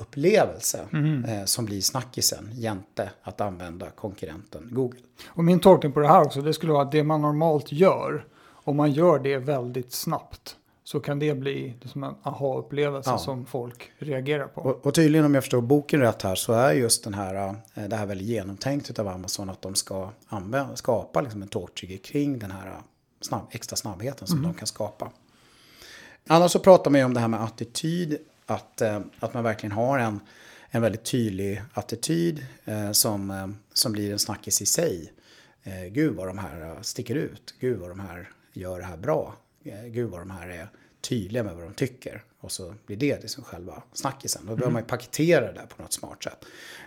[0.00, 1.24] upplevelse mm.
[1.24, 5.00] eh, som blir snackisen jämte att använda konkurrenten Google.
[5.26, 8.26] Och min tolkning på det här också, det skulle vara att det man normalt gör,
[8.52, 13.18] om man gör det väldigt snabbt, så kan det bli som en aha-upplevelse ja.
[13.18, 14.60] som folk reagerar på.
[14.60, 17.84] Och, och, tydligen om jag förstår boken rätt här så är just den här, eh,
[17.88, 22.38] det här väldigt genomtänkt av Amazon att de ska använda, skapa liksom en tårttrigger kring
[22.38, 22.80] den här
[23.20, 24.52] snabb, extra snabbheten som mm.
[24.52, 25.10] de kan skapa.
[26.26, 29.72] Annars så pratar man ju om det här med attityd att, eh, att man verkligen
[29.72, 30.20] har en,
[30.70, 35.12] en väldigt tydlig attityd eh, som, eh, som blir en snackis i sig.
[35.90, 37.54] Gud vad de här sticker ut.
[37.60, 39.36] Gud vad de här gör det här bra.
[39.86, 40.68] Gud vad de här är
[41.00, 42.22] tydliga med vad de tycker.
[42.40, 44.42] Och så blir det liksom själva snackisen.
[44.42, 44.72] Då behöver mm.
[44.72, 46.44] man ju paketera det där på något smart sätt.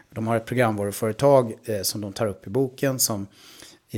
[0.10, 3.28] De har ett programvaruföretag eh, som de tar upp i boken som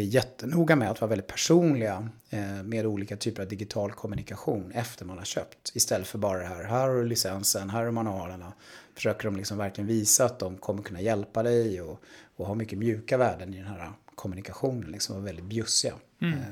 [0.03, 5.17] jättenoga med att vara väldigt personliga eh, med olika typer av digital kommunikation efter man
[5.17, 5.71] har köpt.
[5.73, 8.53] Istället för bara det här, här har du licensen, här har manualerna.
[8.95, 12.01] Försöker de liksom verkligen visa att de kommer kunna hjälpa dig och,
[12.35, 15.93] och ha mycket mjuka värden i den här kommunikationen, liksom vara väldigt bjussiga.
[16.21, 16.39] Mm.
[16.39, 16.45] Eh.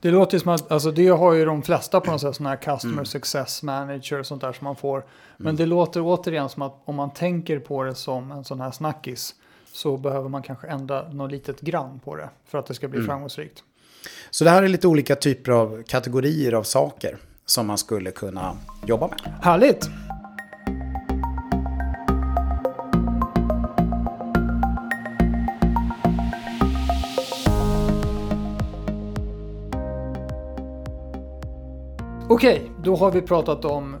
[0.00, 2.56] Det låter som att, alltså det har ju de flesta på något sätt, sådana här
[2.56, 3.06] customer mm.
[3.06, 5.04] success manager och sånt där som man får.
[5.36, 5.56] Men mm.
[5.56, 9.34] det låter återigen som att om man tänker på det som en sån här snackis,
[9.74, 12.98] så behöver man kanske ändra något litet grann på det för att det ska bli
[12.98, 13.08] mm.
[13.08, 13.64] framgångsrikt.
[14.30, 18.56] Så det här är lite olika typer av kategorier av saker som man skulle kunna
[18.86, 19.34] jobba med.
[19.42, 19.90] Härligt!
[32.28, 33.96] Okej, då har vi pratat om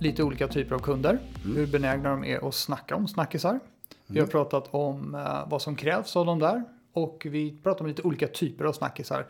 [0.00, 1.18] lite olika typer av kunder.
[1.44, 1.56] Mm.
[1.56, 3.60] Hur benägna de är att snacka om snackisar.
[4.06, 7.86] Vi har pratat om eh, vad som krävs av dem där och vi pratar om
[7.86, 9.26] lite olika typer av snackisar.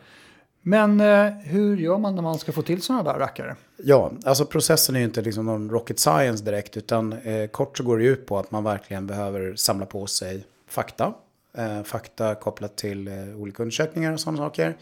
[0.61, 3.55] Men eh, hur gör man när man ska få till sådana där rackare?
[3.77, 7.83] Ja, alltså processen är ju inte liksom någon rocket science direkt utan eh, kort så
[7.83, 11.13] går det ut på att man verkligen behöver samla på sig fakta.
[11.57, 14.77] Eh, fakta kopplat till eh, olika undersökningar och sådana saker.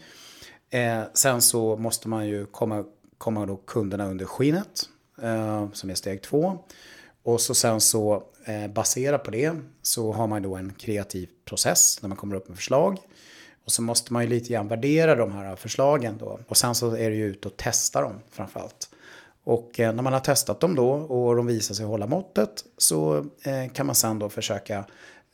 [0.70, 2.84] Eh, sen så måste man ju komma,
[3.18, 4.88] komma då kunderna under skinnet
[5.22, 6.58] eh, som är steg två.
[7.24, 11.98] Och så sen så eh, baserat på det så har man då en kreativ process
[12.02, 12.98] när man kommer upp med förslag.
[13.64, 16.40] Och så måste man ju lite grann värdera de här förslagen då.
[16.48, 18.88] Och sen så är det ju ut och testa dem framförallt.
[19.44, 23.26] Och eh, när man har testat dem då och de visar sig hålla måttet så
[23.42, 24.84] eh, kan man sen då försöka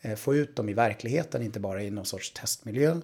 [0.00, 2.96] eh, få ut dem i verkligheten, inte bara i någon sorts testmiljö.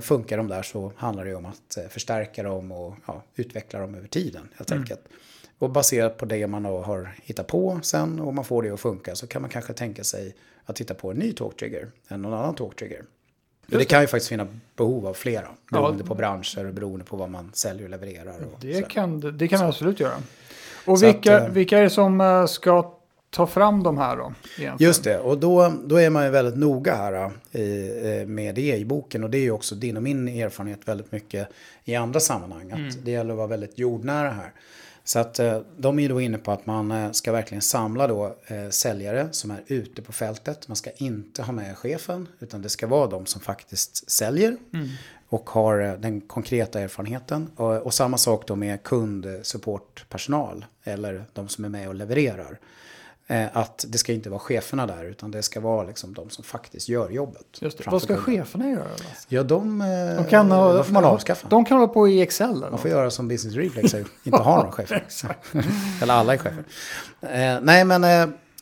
[0.00, 4.08] Funkar de där så handlar det om att förstärka dem och ja, utveckla dem över
[4.08, 4.82] tiden helt mm.
[4.82, 5.00] enkelt.
[5.60, 9.14] Och baserat på det man har hittat på sen och man får det att funka
[9.14, 12.54] så kan man kanske tänka sig att titta på en ny talktrigger än någon annan
[12.54, 13.04] talktrigger.
[13.66, 13.78] Det.
[13.78, 15.48] det kan ju faktiskt finnas behov av flera.
[15.70, 16.08] Beroende ja.
[16.08, 18.36] på branscher och beroende på vad man säljer och levererar.
[18.52, 20.14] Och det, kan, det kan man absolut göra.
[20.84, 22.94] Och vilka, att, eh, vilka är det som eh, ska
[23.30, 24.22] ta fram de här då?
[24.58, 24.76] Egentligen?
[24.78, 28.76] Just det, och då, då är man ju väldigt noga här i, eh, med det
[28.76, 29.24] i boken.
[29.24, 31.48] Och det är ju också din och min erfarenhet väldigt mycket
[31.84, 32.72] i andra sammanhang.
[32.72, 32.94] Att mm.
[33.04, 34.52] Det gäller att vara väldigt jordnära här.
[35.04, 38.36] Så att eh, de är då inne på att man eh, ska verkligen samla då
[38.46, 40.68] eh, säljare som är ute på fältet.
[40.68, 44.56] Man ska inte ha med chefen utan det ska vara de som faktiskt säljer.
[44.72, 44.88] Mm.
[45.28, 47.50] Och har den konkreta erfarenheten.
[47.56, 50.66] Och, och samma sak då med kundsupportpersonal.
[50.84, 52.58] Eller de som är med och levererar.
[53.30, 56.44] Eh, att det ska inte vara cheferna där utan det ska vara liksom de som
[56.44, 57.60] faktiskt gör jobbet.
[57.86, 58.84] Vad ska cheferna göra?
[58.96, 59.04] Då?
[59.28, 61.48] Ja, de, eh, de, kan ha, de får man avskaffa.
[61.48, 62.50] De kan hålla på i Excel?
[62.50, 62.70] Eller?
[62.70, 65.06] Man får göra som Business Reflex inte ha några chefer.
[66.02, 66.64] eller alla är chefer.
[67.20, 68.04] Eh, nej, men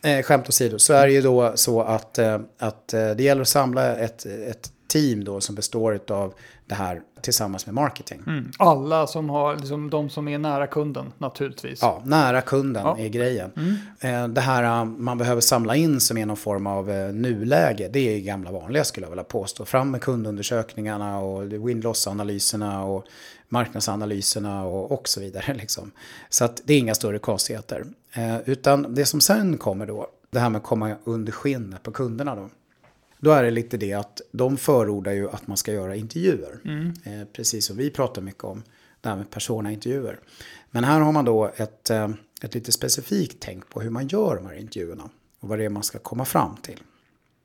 [0.02, 3.48] eh, skämt åsido så är det ju då så att, eh, att det gäller att
[3.48, 6.34] samla ett, ett team då som består av
[6.68, 8.22] det här tillsammans med marketing.
[8.26, 8.50] Mm.
[8.58, 11.82] Alla som har, liksom de som är nära kunden naturligtvis.
[11.82, 12.98] Ja, nära kunden ja.
[12.98, 13.50] är grejen.
[13.56, 14.24] Mm.
[14.24, 17.88] Eh, det här eh, man behöver samla in som är någon form av eh, nuläge,
[17.92, 19.64] det är gamla vanliga skulle jag vilja påstå.
[19.64, 23.04] Fram med kundundersökningarna och win-loss-analyserna och
[23.48, 25.54] marknadsanalyserna och, och så vidare.
[25.58, 25.90] Liksom.
[26.28, 27.84] Så att det är inga större konstigheter.
[28.44, 32.34] Utan det som sen kommer då, det här med att komma under skinnet på kunderna
[32.34, 32.48] då.
[33.20, 36.60] Då är det lite det att de förordar ju att man ska göra intervjuer.
[36.64, 36.92] Mm.
[37.04, 38.62] Eh, precis som vi pratar mycket om,
[39.00, 40.18] det här med persona-intervjuer.
[40.70, 42.08] Men här har man då ett, eh,
[42.42, 45.10] ett lite specifikt tänk på hur man gör de här intervjuerna.
[45.40, 46.80] Och vad det är man ska komma fram till.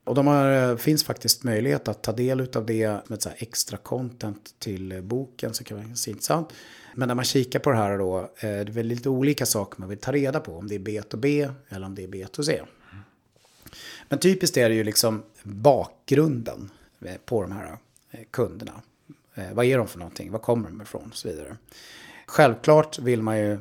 [0.04, 3.76] Och de har, eh, finns faktiskt möjlighet att ta del av det med så extra
[3.76, 6.52] content till eh, boken så kan vara intressant.
[6.94, 9.80] Men när man kikar på det här då, eh, det är väl lite olika saker
[9.80, 10.56] man vill ta reda på.
[10.56, 12.60] Om det är B2B eller om det är B2C.
[14.08, 16.70] Men typiskt är det ju liksom bakgrunden
[17.24, 17.78] på de här
[18.30, 18.82] kunderna.
[19.52, 20.30] Vad är de för någonting?
[20.30, 21.08] Var kommer de ifrån?
[21.10, 21.56] Och så vidare.
[22.26, 23.58] Självklart vill man ju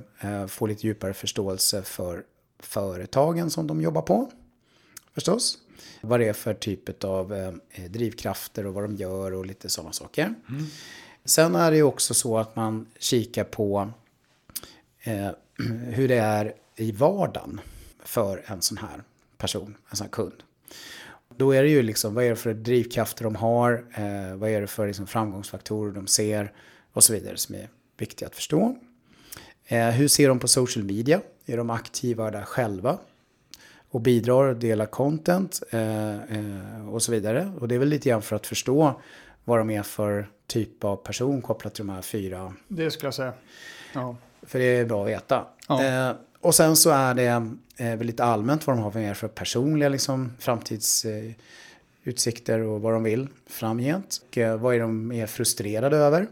[0.47, 2.23] få lite djupare förståelse för
[2.59, 4.31] företagen som de jobbar på.
[5.13, 5.57] Förstås.
[6.01, 9.93] Vad det är för typ av eh, drivkrafter och vad de gör och lite sådana
[9.93, 10.25] saker.
[10.49, 10.65] Mm.
[11.25, 13.91] Sen är det ju också så att man kikar på
[14.99, 15.29] eh,
[15.89, 17.61] hur det är i vardagen
[18.03, 19.03] för en sån här
[19.37, 20.43] person, en sån kund.
[21.37, 24.61] Då är det ju liksom, vad är det för drivkrafter de har, eh, vad är
[24.61, 26.51] det för liksom framgångsfaktorer de ser
[26.93, 28.77] och så vidare som är viktigt att förstå.
[29.65, 31.21] Eh, hur ser de på social media?
[31.45, 32.97] Är de aktiva där själva?
[33.93, 37.51] och bidrar och delar content eh, eh, och så vidare.
[37.59, 39.01] Och det är väl lite grann för att förstå
[39.43, 42.53] vad de är för typ av person kopplat till de här fyra.
[42.67, 43.33] Det skulle jag säga.
[43.93, 44.15] Ja.
[44.41, 45.45] För det är bra att veta.
[45.67, 46.15] Ja.
[46.43, 49.89] Eh, och sen så är det eh, lite allmänt vad de har för, för personliga
[49.89, 54.21] liksom, framtidsutsikter och vad de vill framgent.
[54.27, 56.27] Och, eh, vad är de är frustrerade över.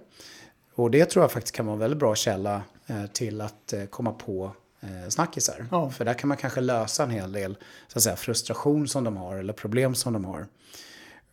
[0.76, 4.12] Och det tror jag faktiskt kan vara en väldigt bra källa eh, till att komma
[4.12, 5.66] på eh, snackisar.
[5.72, 5.90] Ja.
[5.90, 9.18] För där kan man kanske lösa en hel del så att säga, frustration som de
[9.18, 10.48] har eller problem som de har.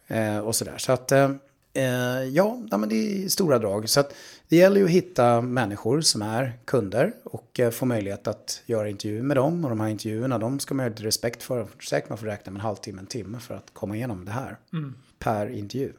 [0.09, 0.79] Eh, och sådär.
[0.79, 1.31] Så att eh,
[1.75, 3.89] eh ja, men det är stora drag.
[3.89, 4.15] Så att
[4.49, 8.89] det gäller ju att hitta människor som är kunder och eh, få möjlighet att göra
[8.89, 9.65] intervjuer med dem.
[9.65, 11.67] Och de här intervjuerna de ska man ha respekt för.
[11.89, 14.59] Säkert man får räkna med en halvtimme, en timme för att komma igenom det här.
[14.73, 14.95] Mm.
[15.19, 15.93] Per intervju.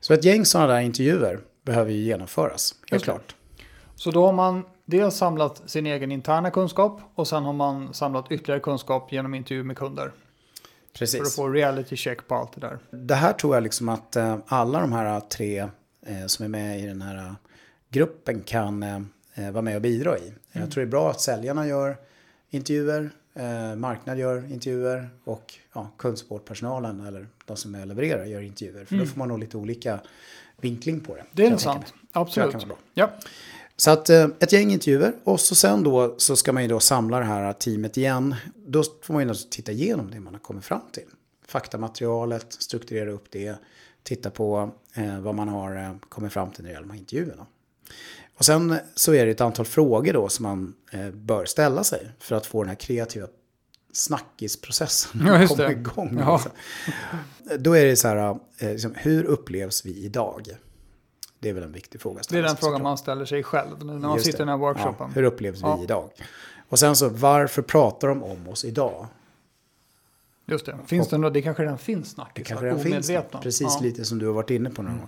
[0.00, 3.36] Så ett gäng sådana där intervjuer behöver ju genomföras, helt klart.
[3.94, 8.32] Så då har man dels samlat sin egen interna kunskap och sen har man samlat
[8.32, 10.12] ytterligare kunskap genom intervju med kunder.
[10.98, 11.18] Precis.
[11.18, 12.78] För att få reality check på allt det där.
[12.90, 15.68] Det här tror jag liksom att eh, alla de här tre
[16.26, 17.32] som är med i den här eh,
[17.90, 18.80] gruppen kan
[19.36, 20.28] vara med och bidra i.
[20.28, 20.34] Mm.
[20.52, 21.96] Jag tror det är bra att säljarna gör
[22.50, 23.10] intervjuer,
[23.76, 28.84] marknad gör intervjuer och ja, kundsportpersonalen eller de som är levererar gör intervjuer.
[28.84, 29.06] För mm.
[29.06, 30.00] då får man nog lite olika
[30.60, 31.24] vinkling på det.
[31.32, 31.94] Det är sant.
[32.12, 32.56] Absolut.
[32.94, 33.10] Ja.
[33.76, 36.80] Så att eh, ett gäng intervjuer och så sen då så ska man ju då
[36.80, 38.34] samla det här teamet igen.
[38.66, 41.08] Då får man ju titta igenom det man har kommit fram till.
[41.46, 43.54] Faktamaterialet, strukturera upp det,
[44.02, 47.00] titta på eh, vad man har eh, kommit fram till när det gäller de här
[47.00, 47.46] intervjuerna.
[48.38, 52.10] Och sen så är det ett antal frågor då som man eh, bör ställa sig
[52.18, 53.26] för att få den här kreativa
[53.92, 56.18] snackisprocessen ja, komma igång.
[56.18, 56.34] Ja.
[56.36, 56.52] Liksom.
[57.62, 60.48] Då är det så här, liksom, hur upplevs vi idag?
[61.40, 62.20] Det är väl en viktig fråga.
[62.28, 64.42] Det är den frågan man ställer sig själv när man Just sitter det.
[64.42, 65.06] i den här workshopen.
[65.08, 66.10] Ja, hur upplevs vi idag?
[66.68, 69.06] Och sen så, varför pratar de om oss idag?
[70.52, 70.78] Just det.
[70.86, 72.30] Finns det något, det kanske redan finns snack.
[72.34, 73.10] Det kanske redan finns.
[73.42, 73.78] Precis ja.
[73.82, 75.06] lite som du har varit inne på några mm.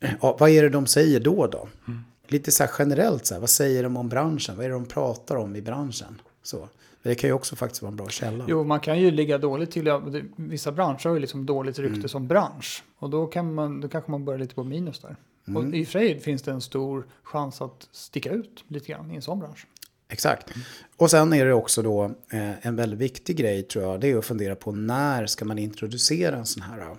[0.00, 0.18] gånger.
[0.22, 1.68] Ja, vad är det de säger då då?
[1.88, 2.00] Mm.
[2.28, 4.56] Lite så här generellt, så här, vad säger de om branschen?
[4.56, 6.20] Vad är det de pratar om i branschen?
[6.42, 6.68] Så.
[7.02, 8.44] Det kan ju också faktiskt vara en bra källa.
[8.48, 9.92] Jo, man kan ju ligga dåligt till.
[10.36, 12.08] Vissa branscher har ju liksom dåligt rykte mm.
[12.08, 12.84] som bransch.
[12.98, 15.16] Och då, kan man, då kanske man börjar lite på minus där.
[15.48, 15.56] Mm.
[15.56, 19.10] Och i och för sig finns det en stor chans att sticka ut lite grann
[19.10, 19.66] i en sån bransch.
[20.08, 20.50] Exakt.
[20.96, 24.00] Och sen är det också då eh, en väldigt viktig grej tror jag.
[24.00, 26.96] Det är att fundera på när ska man introducera en sån här uh,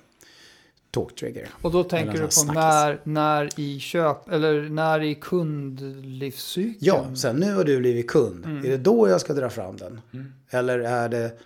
[0.91, 1.49] talk trigger.
[1.61, 6.77] Och då tänker du på när, när i köp eller när i kundlivscykeln?
[6.79, 8.45] Ja, sen nu har du blivit kund.
[8.45, 8.65] Mm.
[8.65, 10.01] Är det då jag ska dra fram den?
[10.13, 10.33] Mm.
[10.49, 11.39] Eller är det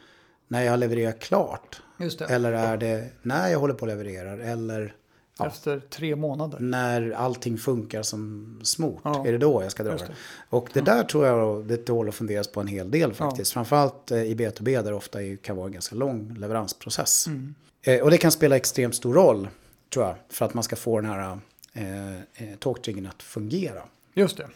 [0.48, 1.82] när jag har levererat klart?
[2.30, 4.32] Eller är det när jag håller på att leverera?
[4.32, 4.96] Eller
[5.44, 5.48] Ja.
[5.48, 6.60] Efter tre månader.
[6.60, 9.02] När allting funkar som smort.
[9.04, 9.28] Ja.
[9.28, 10.08] Är det då jag ska dra det?
[10.50, 13.52] Och det där tror jag det tål att funderas på en hel del faktiskt.
[13.52, 13.54] Ja.
[13.54, 17.28] Framförallt eh, i B2B där det ofta kan vara en ganska lång leveransprocess.
[17.28, 17.56] Mm.
[17.82, 19.48] Eh, och det kan spela extremt stor roll
[19.94, 20.16] tror jag.
[20.30, 21.40] För att man ska få den här
[21.74, 22.22] eh, eh
[22.60, 23.82] talktriggern att fungera.
[24.14, 24.48] Just det.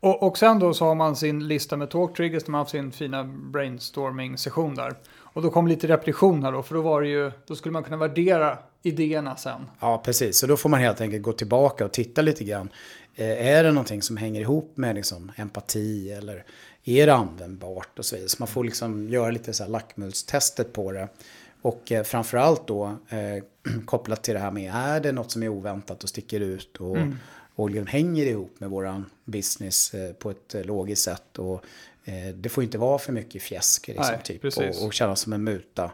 [0.00, 2.46] Och, och sen då så har man sin lista med talktriggers.
[2.46, 4.94] Man har haft sin fina brainstorming-session där.
[5.20, 6.62] Och då kom lite repetition här då.
[6.62, 9.70] För då var det ju, då skulle man kunna värdera idéerna sen.
[9.80, 10.38] Ja, precis.
[10.38, 12.68] Så då får man helt enkelt gå tillbaka och titta lite grann.
[13.14, 16.44] Eh, är det någonting som hänger ihop med liksom empati eller
[16.84, 18.28] är det användbart och så vidare.
[18.28, 21.08] Så man får liksom göra lite så här lackmulstestet på det.
[21.62, 23.44] Och eh, framförallt då eh,
[23.86, 26.96] kopplat till det här med är det något som är oväntat och sticker ut och,
[26.96, 27.16] mm.
[27.54, 31.38] och liksom hänger ihop med våran business eh, på ett logiskt sätt.
[31.38, 31.64] Och
[32.04, 35.32] eh, det får inte vara för mycket fjäsk liksom, Nej, typ, och, och kännas som
[35.32, 35.90] en muta.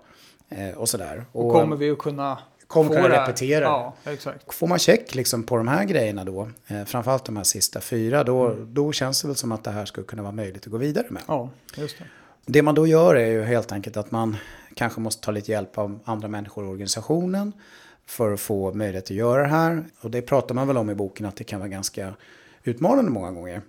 [0.76, 1.24] och sådär.
[1.32, 3.64] Och, och kommer vi att kunna kommer kunna repetera.
[3.64, 4.54] Ja, exakt.
[4.54, 8.24] Får man check liksom på de här grejerna då, eh, framförallt de här sista fyra,
[8.24, 8.74] då, mm.
[8.74, 11.06] då känns det väl som att det här skulle kunna vara möjligt att gå vidare
[11.10, 11.22] med.
[11.28, 12.04] Ja, just det.
[12.46, 14.36] Det man då gör är ju helt enkelt att man
[14.74, 17.52] kanske måste ta lite hjälp av andra människor i organisationen
[18.06, 19.84] för att få möjlighet att göra det här.
[20.00, 22.14] Och det pratar man väl om i boken att det kan vara ganska
[22.64, 23.62] utmanande många gånger.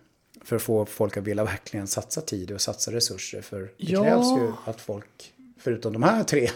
[0.43, 3.41] För att få folk att vilja verkligen satsa tid och satsa resurser.
[3.41, 4.03] För det Ja.
[4.03, 5.33] krävs ju att folk,
[5.65, 6.49] förutom de här tre,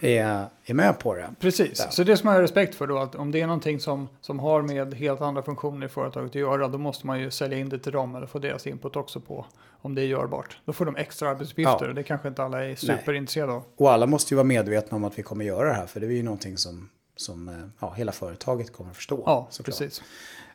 [0.00, 1.30] är, är med på det.
[1.40, 1.90] Precis, Där.
[1.90, 4.38] så det som jag har respekt för då, att om det är någonting som, som
[4.38, 7.68] har med helt andra funktioner i företaget att göra, då måste man ju sälja in
[7.68, 9.46] det till dem eller få deras input också på
[9.82, 10.58] om det är görbart.
[10.64, 11.88] Då får de extra arbetsuppgifter Ja.
[11.88, 13.62] och det kanske inte alla är superintresserade av.
[13.76, 15.86] Och alla måste ju vara medvetna om att vi kommer göra det här.
[15.86, 19.22] För det är ju någonting som, som eh, ja, hela företaget kommer att förstå.
[19.26, 19.78] Ja, såklart.
[19.78, 20.02] precis.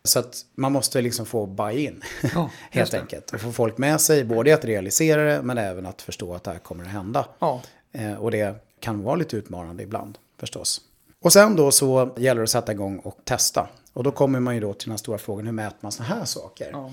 [0.03, 2.01] Så att man måste liksom få buy-in.
[2.35, 3.33] Ja, Helt enkelt.
[3.33, 6.51] Och få folk med sig, både att realisera det men även att förstå att det
[6.51, 7.25] här kommer att hända.
[7.39, 7.61] Ja,
[8.19, 10.81] och det kan vara lite utmanande ibland förstås.
[11.19, 13.69] Och sen då så gäller det att sätta igång och testa.
[13.93, 16.25] Och då kommer man ju då till den stora frågan, hur mäter man sådana här
[16.25, 16.69] saker?
[16.71, 16.91] ja.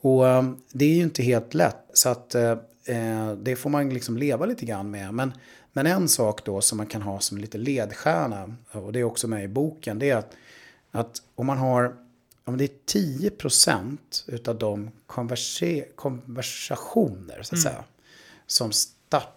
[0.00, 1.76] Och eh, det är ju inte helt lätt.
[1.92, 2.50] Så att eh,
[2.84, 5.14] eh, det får man liksom leva lite grann med.
[5.14, 5.32] Men,
[5.72, 9.28] men en sak då som man kan ha som lite ledstjärna, och det är också
[9.28, 10.36] med i boken, det är att,
[10.90, 11.96] att om man har,
[12.44, 17.84] om det är 10% utav de konverse, konversationer så att säga,
[18.46, 18.72] som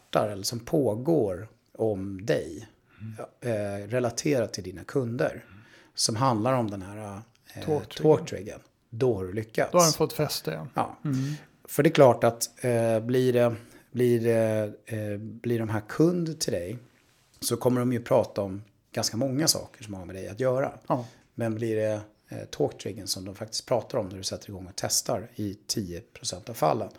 [0.10, 2.68] startar eller som pågår om dig,
[3.42, 5.46] eh, relaterat till dina kunder,
[5.96, 7.22] som handlar om den här
[7.56, 7.64] eh,
[7.98, 9.72] talk-triggern, då har du lyckats.
[9.72, 10.52] Då har den fått fäste.
[10.52, 10.68] Ja.
[10.74, 11.12] Ja.
[11.68, 13.56] För det är klart att eh, blir, det,
[13.92, 16.78] blir, det, eh, blir de här kund till dig
[17.40, 20.72] så kommer de ju prata om ganska många saker som har med dig att göra.
[20.88, 21.06] Ja.
[21.36, 24.76] Men blir det eh, talktriggen som de faktiskt pratar om när du sätter igång och
[24.76, 26.90] testar i 10% av fallen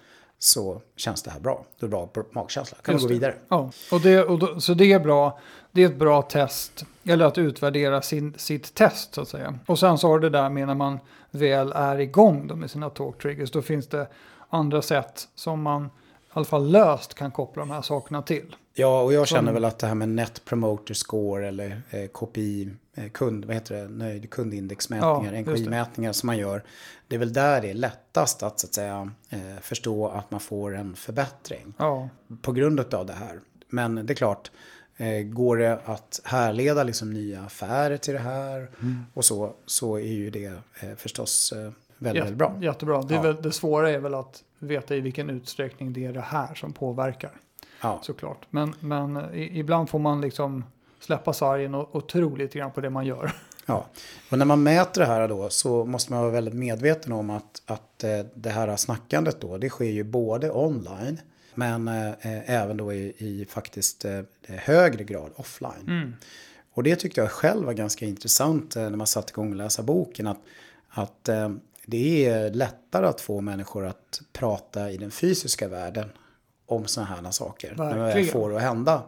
[0.43, 1.65] så känns det här bra.
[1.79, 2.79] Du har bra magkänsla.
[2.83, 3.15] Kan du Just gå det.
[3.15, 3.35] vidare?
[3.49, 5.39] Ja, och det, och då, så det är bra.
[5.73, 9.59] Det är ett bra test, eller att utvärdera sin, sitt test så att säga.
[9.67, 10.99] Och sen så har det där med när man
[11.31, 14.07] väl är igång då med sina talk triggers, då finns det
[14.49, 15.89] andra sätt som man i
[16.33, 18.57] alla fall löst kan koppla de här sakerna till.
[18.75, 22.07] Ja, och jag känner Som- väl att det här med Net Promoter Score eller eh,
[22.07, 22.71] KPI,
[23.09, 25.41] kund, vad heter det, nöjd kundindexmätningar, Ja.
[25.41, 26.63] NKI-mätningar som man gör.
[27.09, 30.41] Det är väl där det är lättast att, så att säga, eh, förstå att man
[30.41, 32.09] får en förbättring Ja,
[32.43, 33.41] på grund av det här.
[33.69, 34.51] Men det är klart,
[34.97, 39.05] eh, går det att härleda liksom nya affärer till det här Mm.
[39.15, 40.47] och så, så är ju det
[40.81, 42.57] eh, förstås eh, väldigt, väldigt Jät- bra.
[42.61, 43.03] Jättebra.
[43.03, 43.23] Det, är Ja.
[43.23, 46.73] väl, det svåra är väl att veta i vilken utsträckning det är det här som
[46.73, 47.31] påverkar.
[47.83, 47.99] Ja.
[48.03, 48.47] Såklart.
[48.51, 50.65] Men, men ibland får man liksom
[51.01, 53.33] släppa sargen och, och tro lite grann på det man gör.
[53.67, 53.87] Ja,
[54.31, 57.63] och när man mäter det här då så måste man vara väldigt medveten om att,
[57.67, 61.21] att eh, det här snackandet då, det sker ju både online
[61.55, 65.87] men eh, även då i, i faktiskt eh, högre grad offline.
[65.87, 66.15] Mm.
[66.73, 69.83] Och det tyckte jag själv var ganska intressant eh, när man satte igång och läsa
[69.83, 70.27] boken.
[70.27, 70.41] Att,
[70.89, 71.29] att
[71.87, 76.09] det är lättare att få människor att prata i den fysiska världen
[76.67, 77.75] om sådana här saker.
[77.77, 78.29] När man Verkligen.
[78.29, 79.03] får det att hända.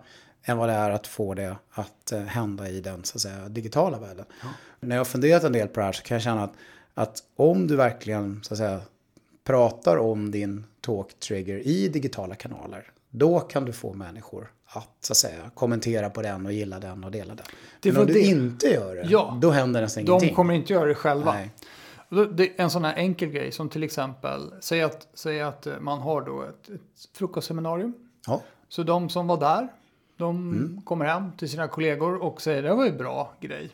[0.44, 3.48] Än vad det är att få det att eh, hända i den så att säga,
[3.48, 4.24] digitala världen.
[4.80, 6.52] När jag har funderat en del på det här så kan jag känna att,
[6.94, 8.80] att om du verkligen så att säga,
[9.44, 12.90] pratar om din talk trigger i digitala kanaler.
[13.10, 17.04] Då kan du få människor att, så att säga, kommentera på den och gilla den
[17.04, 17.46] och dela den.
[17.80, 18.20] Det Men om du det.
[18.20, 19.38] inte gör det, Ja.
[19.42, 20.34] då händer nästan De ingenting.
[20.34, 21.32] kommer inte göra det själva.
[21.32, 21.50] Nej.
[22.34, 25.98] Det är En sån här enkel grej som till exempel, säg att, säg att man
[26.00, 26.80] har då ett, ett
[27.16, 27.92] frukostseminarium.
[28.26, 28.42] Ja.
[28.68, 29.68] Så de som var där,
[30.22, 30.82] de Mm.
[30.84, 33.70] kommer hem till sina kollegor och säger det var ju bra grej.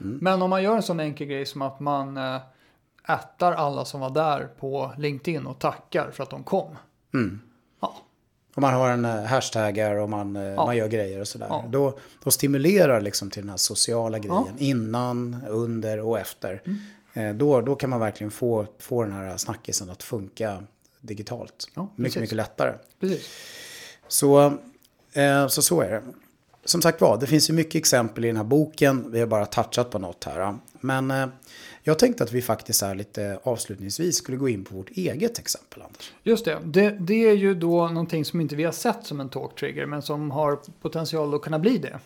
[0.00, 0.18] Mm.
[0.22, 2.40] Men om man gör en sån enkel grej som att man eh,
[3.08, 6.76] ättar alla som var där på LinkedIn och tackar för att de kom.
[7.14, 7.40] Mm.
[7.80, 7.96] Ja,
[8.54, 11.46] Om man har en eh, hashtaggar och man, eh, man gör grejer och sådär.
[11.50, 11.64] Ja.
[11.68, 14.44] Då, då stimulerar liksom till den här sociala grejen.
[14.46, 14.52] Ja.
[14.58, 16.62] Innan, under och efter.
[16.64, 17.38] Mm.
[17.38, 20.62] Då, då kan man verkligen få, få den här snackisen att funka
[21.00, 21.70] digitalt.
[21.74, 22.72] Ja, mycket, mycket lättare.
[23.00, 23.28] precis.
[24.08, 24.52] Så,
[25.48, 26.02] så så är det.
[26.64, 29.12] Som sagt var, det finns ju mycket exempel i den här boken.
[29.12, 30.58] Vi har bara touchat på något här.
[30.80, 31.26] Men eh,
[31.82, 35.82] jag tänkte att vi faktiskt här lite avslutningsvis skulle gå in på vårt eget exempel,
[35.82, 36.12] Anders.
[36.22, 36.58] Just det.
[36.64, 39.86] det, det är ju då någonting som inte vi har sett som en talk trigger
[39.86, 41.98] men som har potential att kunna bli det.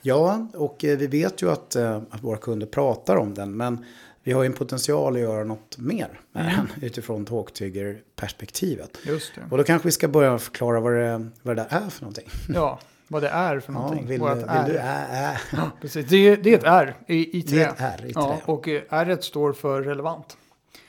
[0.00, 3.56] Ja, och eh, vi vet ju att, eh, att våra kunder pratar om den.
[3.56, 3.84] Men
[4.28, 8.98] vi har ju en potential att göra något mer med den utifrån talktrigger-perspektivet.
[9.06, 9.40] Just det.
[9.50, 12.28] Och då kanske vi ska börja förklara vad det, vad det där är för någonting.
[12.48, 14.06] Ja, vad det är för Ja, någonting.
[14.06, 14.64] vill, Vårat vill R.
[14.68, 14.78] du?
[14.78, 15.38] Ä, ä.
[15.56, 16.06] Ja, precis.
[16.08, 17.56] Det, är- det är ett R i, i trä.
[17.56, 18.52] Det är ett R i Ja, trä.
[18.52, 20.36] och eh, R står för relevant.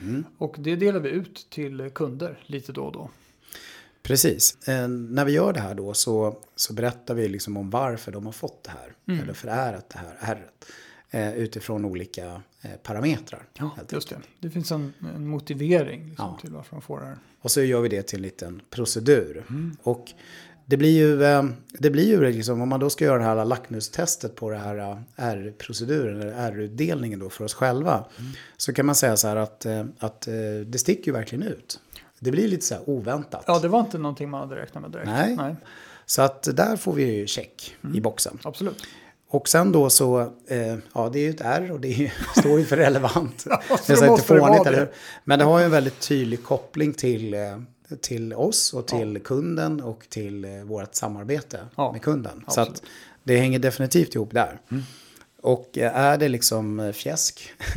[0.00, 0.24] Mm.
[0.38, 3.10] Och det delar vi ut till kunder lite då och då.
[4.02, 4.68] Precis.
[4.68, 8.26] Eh, när vi gör det här då så, så berättar vi liksom om varför de
[8.26, 8.92] har fått det här.
[9.08, 9.22] Mm.
[9.22, 10.66] Eller förärat det här ärret.
[11.12, 13.42] Eh, utifrån olika eh, parametrar.
[13.58, 14.16] Ja, just det.
[14.40, 16.38] Det finns en, en motivering liksom, Ja.
[16.40, 17.18] till varför de får det här.
[17.40, 19.44] Och så gör vi det till en liten procedur.
[19.50, 19.76] Mm.
[19.82, 20.12] Och
[20.66, 23.44] det blir ju, eh, det blir ju liksom, om man då ska göra det här
[23.44, 28.04] lackmustestet på det här eh, R-proceduren, eller R-utdelningen då för oss själva.
[28.18, 28.32] Mm.
[28.56, 30.20] Så kan man säga så här att, eh, att
[30.66, 31.80] det sticker ju verkligen ut.
[32.18, 33.44] Det blir lite så här oväntat.
[33.46, 35.08] Ja, det var inte någonting man hade räknat med direkt.
[35.08, 35.36] Nej.
[35.36, 35.56] Nej.
[36.06, 37.96] Så att där får vi ju check mm.
[37.96, 38.38] i boxen.
[38.42, 38.86] Absolut.
[39.32, 42.58] Och sen då så, eh, ja det är ju ett R och det är, står
[42.58, 43.46] ju för relevant.
[43.50, 44.90] ja, det är inte fånigt, eller hur?
[45.24, 47.40] Men det har ju en väldigt tydlig koppling till, eh,
[48.00, 49.20] till oss och till ja.
[49.24, 52.44] kunden och till eh, vårt samarbete ja, med kunden.
[52.46, 52.68] Absolut.
[52.68, 52.82] Så att
[53.22, 54.60] det hänger definitivt ihop där.
[54.70, 54.82] Mm.
[55.42, 57.52] Och eh, är det liksom fjäsk?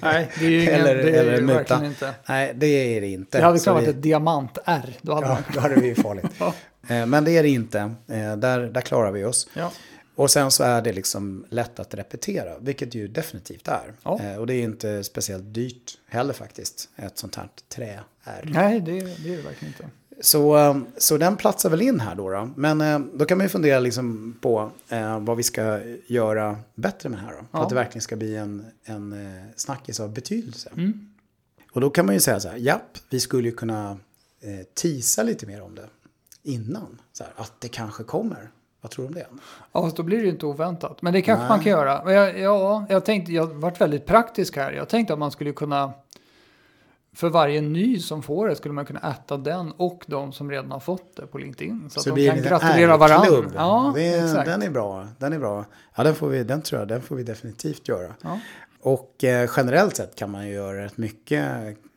[0.00, 1.54] Nej, det är ju ingen, eller, det är eller muta?
[1.54, 2.14] verkligen inte.
[2.28, 3.38] Nej, det är det inte.
[3.38, 4.96] Det hade kunnat vara ett diamant-R.
[5.02, 6.26] Då hade, ja, då hade det blivit farligt.
[7.06, 7.94] Men det är det inte.
[8.36, 9.48] Där, där klarar vi oss.
[9.54, 9.72] Ja.
[10.14, 13.92] Och sen så är det liksom lätt att repetera, vilket ju definitivt är.
[14.02, 14.20] Ja.
[14.22, 18.44] Eh, och det är inte speciellt dyrt heller faktiskt, ett sånt här trä är.
[18.44, 19.90] Nej, det, det är det verkligen inte.
[20.20, 22.30] Så, eh, så den platsar väl in här då.
[22.30, 22.50] då.
[22.56, 27.08] Men eh, då kan man ju fundera liksom på eh, vad vi ska göra bättre
[27.08, 27.32] med det här.
[27.32, 27.62] Då, för ja.
[27.62, 30.70] att det verkligen ska bli en, en eh, snackis av betydelse.
[30.76, 31.14] Mm.
[31.72, 33.98] Och då kan man ju säga så här, japp, vi skulle ju kunna
[34.40, 35.88] eh, tisa lite mer om det
[36.42, 37.00] innan.
[37.12, 38.50] Så här, att det kanske kommer.
[38.84, 39.26] Vad tror du om det?
[39.72, 41.02] Ja, då blir det ju inte oväntat.
[41.02, 41.48] Men det kanske Nej.
[41.48, 42.04] man kan göra.
[42.04, 44.72] Men jag, ja, jag tänkte, jag varit väldigt praktisk här.
[44.72, 45.92] Jag tänkte att man skulle kunna,
[47.14, 50.70] för varje ny som får det, skulle man kunna äta den och de som redan
[50.70, 51.90] har fått det på LinkedIn.
[51.90, 53.50] Så, så att de kan gratulera varandra.
[53.54, 55.08] Ja, det, den är bra.
[55.18, 55.64] Den är bra.
[55.94, 58.14] Ja, den, får vi, den tror jag den får vi definitivt göra.
[58.22, 58.40] Ja.
[58.80, 61.44] Och eh, generellt sett kan man ju göra rätt mycket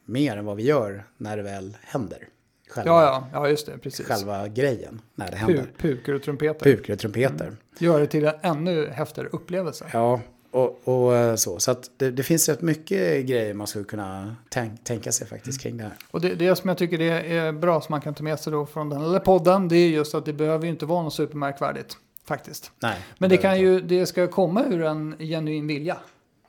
[0.05, 2.27] mer än vad vi gör när det väl händer.
[2.69, 4.07] Själva, ja, ja, ja, just det, precis.
[4.07, 5.71] Själva grejen när det händer.
[5.77, 6.65] Puker och trumpeter.
[6.65, 7.45] Puker och trumpeter.
[7.45, 7.57] Mm.
[7.79, 9.85] Gör det till en ännu häftigare upplevelse.
[9.93, 11.59] Ja, och, och eh, så.
[11.59, 15.61] Så att det, det, finns rätt mycket grejer man skulle kunna tänk, tänka sig faktiskt
[15.61, 15.93] kring det här.
[16.11, 18.51] Och det, det som jag tycker det är bra som man kan ta med sig
[18.51, 19.67] då från den eller podden.
[19.67, 21.97] Det är just att det behöver ju inte vara något supermärkvärdigt.
[22.25, 22.71] Faktiskt.
[22.79, 22.97] Nej.
[23.17, 25.97] Men det kan ju, det ska komma ur en genuin vilja.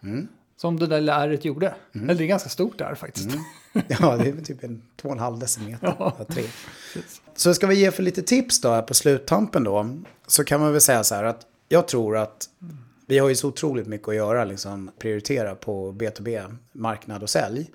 [0.02, 0.28] Mm.
[0.56, 1.74] Som det där läret gjorde.
[1.94, 2.10] Mm.
[2.10, 3.30] Eller det är ganska stort där faktiskt.
[3.30, 3.44] Mm.
[3.88, 5.94] Ja, det är typ en två och en halv decimeter.
[5.98, 6.16] Ja.
[6.30, 6.44] Tre.
[7.36, 9.96] Så ska vi ge för lite tips då här på sluttampen då.
[10.26, 12.48] Så kan man väl säga så här att jag tror att
[13.06, 17.70] vi har ju så otroligt mycket att göra, liksom prioritera på B2B, marknad och sälj.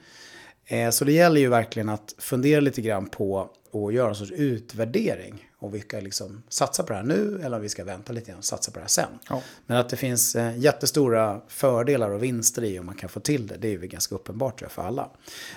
[0.65, 4.31] Eh, så det gäller ju verkligen att fundera lite grann på och göra en sorts
[4.31, 5.49] utvärdering.
[5.59, 8.31] Om vi ska liksom satsa på det här nu eller om vi ska vänta lite
[8.31, 9.19] grann och satsa på det här sen.
[9.29, 9.41] Ja.
[9.65, 13.47] Men att det finns eh, jättestora fördelar och vinster i om man kan få till
[13.47, 13.57] det.
[13.57, 15.09] Det är ju ganska uppenbart tror jag, för alla.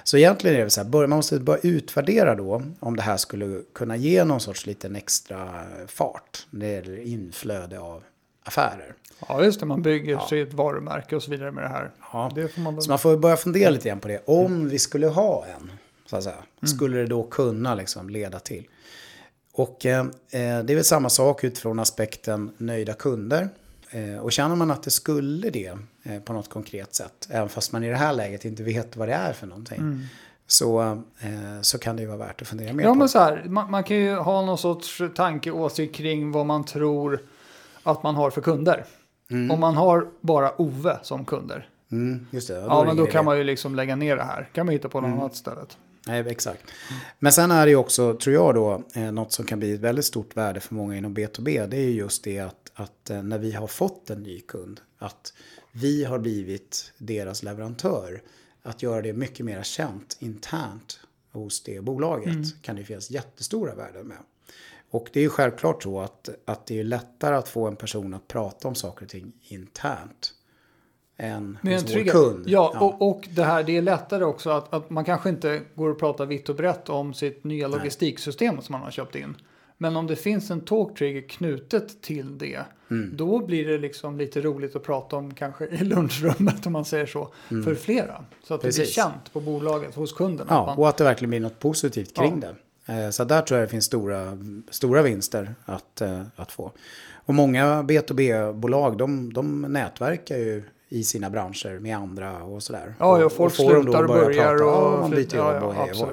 [0.04, 3.62] Så egentligen är det så här, man måste börja utvärdera då om det här skulle
[3.74, 6.46] kunna ge någon sorts liten extra fart.
[6.50, 8.02] Det är inflöde av
[8.46, 8.94] affärer.
[9.28, 9.66] Ja, just det.
[9.66, 10.28] Man bygger ja.
[10.28, 11.90] sig ett varumärke och så vidare med det här.
[12.12, 12.30] Ja.
[12.34, 14.22] Det man Så man får börja fundera lite grann på det.
[14.24, 15.70] Om vi skulle ha en
[16.06, 16.36] så att säga.
[16.36, 16.68] Mm.
[16.68, 18.68] Skulle det då kunna liksom leda till.
[19.52, 23.48] Och eh, det är väl samma sak utifrån aspekten nöjda kunder.
[23.90, 27.72] Eh, och känner man att det skulle det eh, på något konkret sätt, även fast
[27.72, 29.78] man i det här läget inte vet vad det är för någonting.
[29.78, 30.02] Mm.
[30.46, 30.82] Så,
[31.20, 32.98] eh, så kan det ju vara värt att fundera mer ja, på.
[32.98, 36.64] Men så här, man, man, kan ju ha någon sorts tanke, åsikt kring vad man
[36.64, 37.20] tror
[37.86, 38.84] att man har för kunder.
[39.30, 39.50] Mm.
[39.50, 41.68] Om man har bara Ove som kunder.
[41.92, 42.54] Mm, just det.
[42.54, 43.24] Ja, ja men då kan det.
[43.24, 44.48] man ju liksom lägga ner det här.
[44.52, 45.20] Kan man hitta på något mm.
[45.20, 45.78] annat stället.
[46.06, 46.62] Nej, exakt.
[47.18, 49.80] Men sen är det ju också, tror jag då, eh, något som kan bli ett
[49.80, 51.66] väldigt stort värde för många inom B2B.
[51.66, 54.80] Det är ju just det att, att eh, när vi har fått en ny kund,
[54.98, 55.32] att
[55.72, 58.22] vi har blivit deras leverantör.
[58.62, 61.00] Att göra det mycket mer känt internt
[61.32, 62.44] hos det bolaget mm.
[62.62, 64.18] kan det finnas jättestora värden med.
[64.90, 68.14] Och det är ju självklart så att, att det är lättare att få en person
[68.14, 70.32] att prata om saker och ting internt
[71.16, 72.44] än Med hos vår kund.
[72.48, 72.80] Ja, ja.
[72.80, 75.98] Och, och det här det är lättare också att, att man kanske inte går och
[75.98, 79.36] pratar vitt och brett om sitt nya logistiksystem som man har köpt in.
[79.78, 83.16] Men om det finns en talktrigger knutet till det, mm.
[83.16, 87.06] då blir det liksom lite roligt att prata om kanske i lunchrummet om man säger
[87.06, 87.64] så, mm.
[87.64, 88.24] för flera.
[88.42, 88.76] Så att Precis.
[88.76, 90.50] det blir känt på bolaget, hos kunderna.
[90.50, 90.78] Ja, man...
[90.78, 92.48] och att det verkligen blir något positivt kring ja.
[92.48, 92.54] det.
[92.86, 94.38] Eh, så där tror jag det finns stora,
[94.70, 96.72] stora vinster att, eh, att få.
[97.14, 102.94] Och många B2B-bolag, de, de nätverkar ju i sina branscher med andra och sådär.
[102.98, 104.94] Ja, ja folk och slutar och börjar prata, och...
[104.94, 106.06] Ja, man byter jobb ja, ja,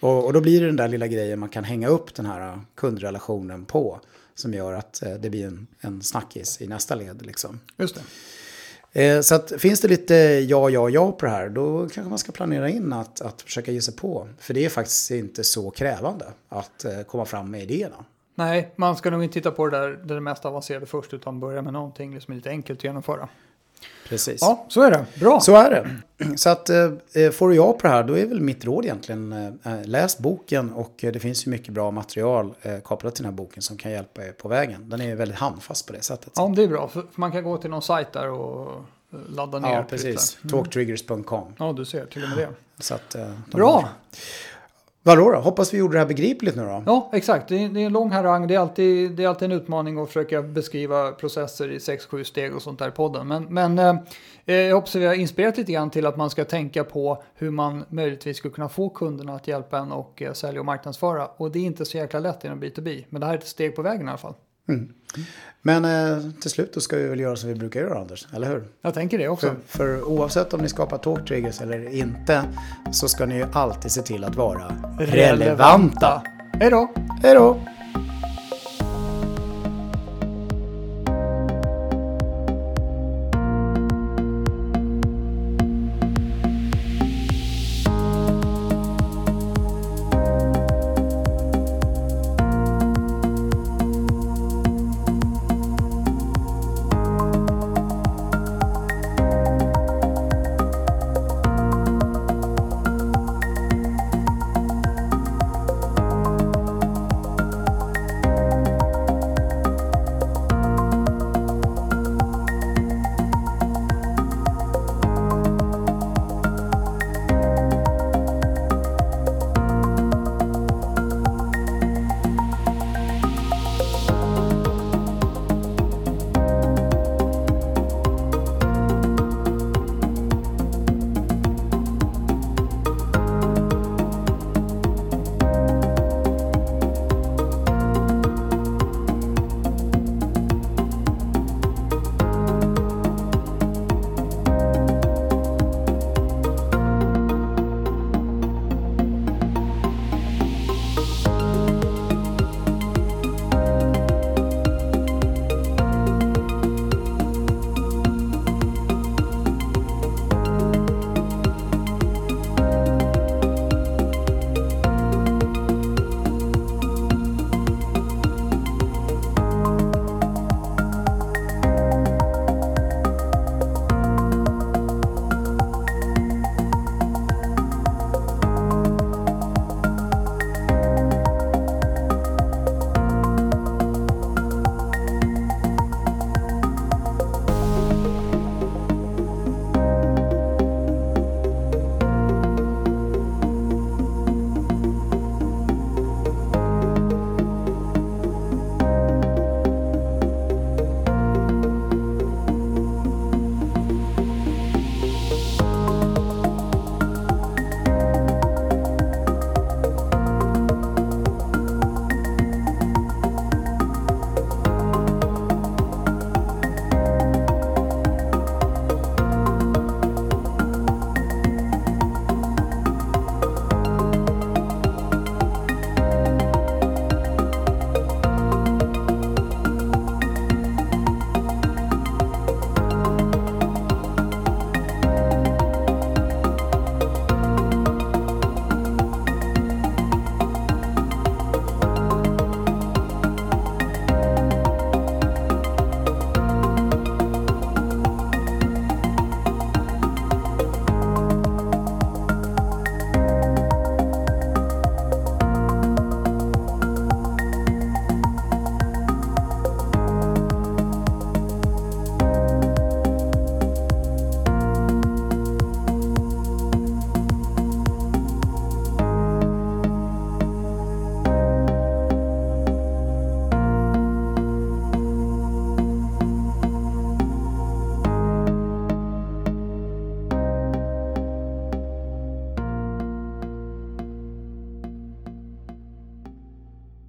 [0.00, 2.26] och, och, och då blir det den där lilla grejen man kan hänga upp den
[2.26, 4.00] här kundrelationen på.
[4.34, 7.26] Som gör att eh, det blir en, en snackis i nästa led.
[7.26, 7.60] Liksom.
[7.76, 8.02] Just det.
[8.92, 10.14] Eh, så att finns det lite
[10.48, 13.72] ja, ja, ja på det här, då kanske man ska planera in att, att försöka
[13.72, 14.28] ge sig på.
[14.38, 18.04] För det är faktiskt inte så krävande att eh, komma fram med idéerna.
[18.34, 21.62] Nej, man ska nog inte titta på det där det mest avancerade först, utan börja
[21.62, 23.28] med någonting som liksom lite enkelt att genomföra.
[24.08, 24.38] Precis.
[24.40, 25.06] Ja, så är det.
[25.20, 25.40] Bra.
[25.40, 25.88] Så är det.
[26.38, 29.32] Så att eh, får du ja på det här, då är väl mitt råd egentligen,
[29.64, 33.32] eh, läs boken och eh, det finns ju mycket bra material eh, kopplat till den
[33.32, 34.88] här boken som kan hjälpa er på vägen.
[34.90, 36.32] Den är ju väldigt handfast på det sättet.
[36.36, 36.88] Ja, det är bra.
[36.88, 38.70] För man kan gå till någon sajt där och
[39.12, 39.72] eh, ladda ner.
[39.74, 40.38] Ja, precis.
[40.44, 40.50] Mm.
[40.50, 41.52] Talktriggers.com.
[41.58, 42.48] Ja, du ser till och med det.
[42.78, 43.72] Så att, eh, de Bra.
[43.72, 43.88] har-
[45.02, 45.38] Vadå då?
[45.38, 46.82] Hoppas vi gjorde det här begripligt nu då.
[46.86, 47.48] Ja, exakt.
[47.48, 48.46] Det är, det är en lång harang.
[48.46, 52.54] Det är, alltid, det är alltid en utmaning att försöka beskriva processer i 6-7 steg
[52.54, 53.28] och sånt där i podden.
[53.28, 53.96] Men, men eh,
[54.46, 57.22] eh, jag hoppas att vi har inspirerat lite grann till att man ska tänka på
[57.34, 61.26] hur man möjligtvis skulle kunna få kunderna att hjälpa en och eh, sälja och marknadsföra.
[61.26, 63.04] Och det är inte så jäkla lätt inom B2B.
[63.08, 64.34] Men det här är ett steg på vägen i alla fall.
[65.62, 68.48] Men eh, till slut då ska vi väl göra som vi brukar göra Anders, eller
[68.48, 68.64] hur?
[68.82, 69.46] Jag tänker det också.
[69.46, 72.42] För, för oavsett om ni skapar talktriggers eller inte
[72.92, 76.22] så ska ni ju alltid se till att vara relevanta.
[76.52, 76.92] Hej då!
[77.22, 77.60] Hej då!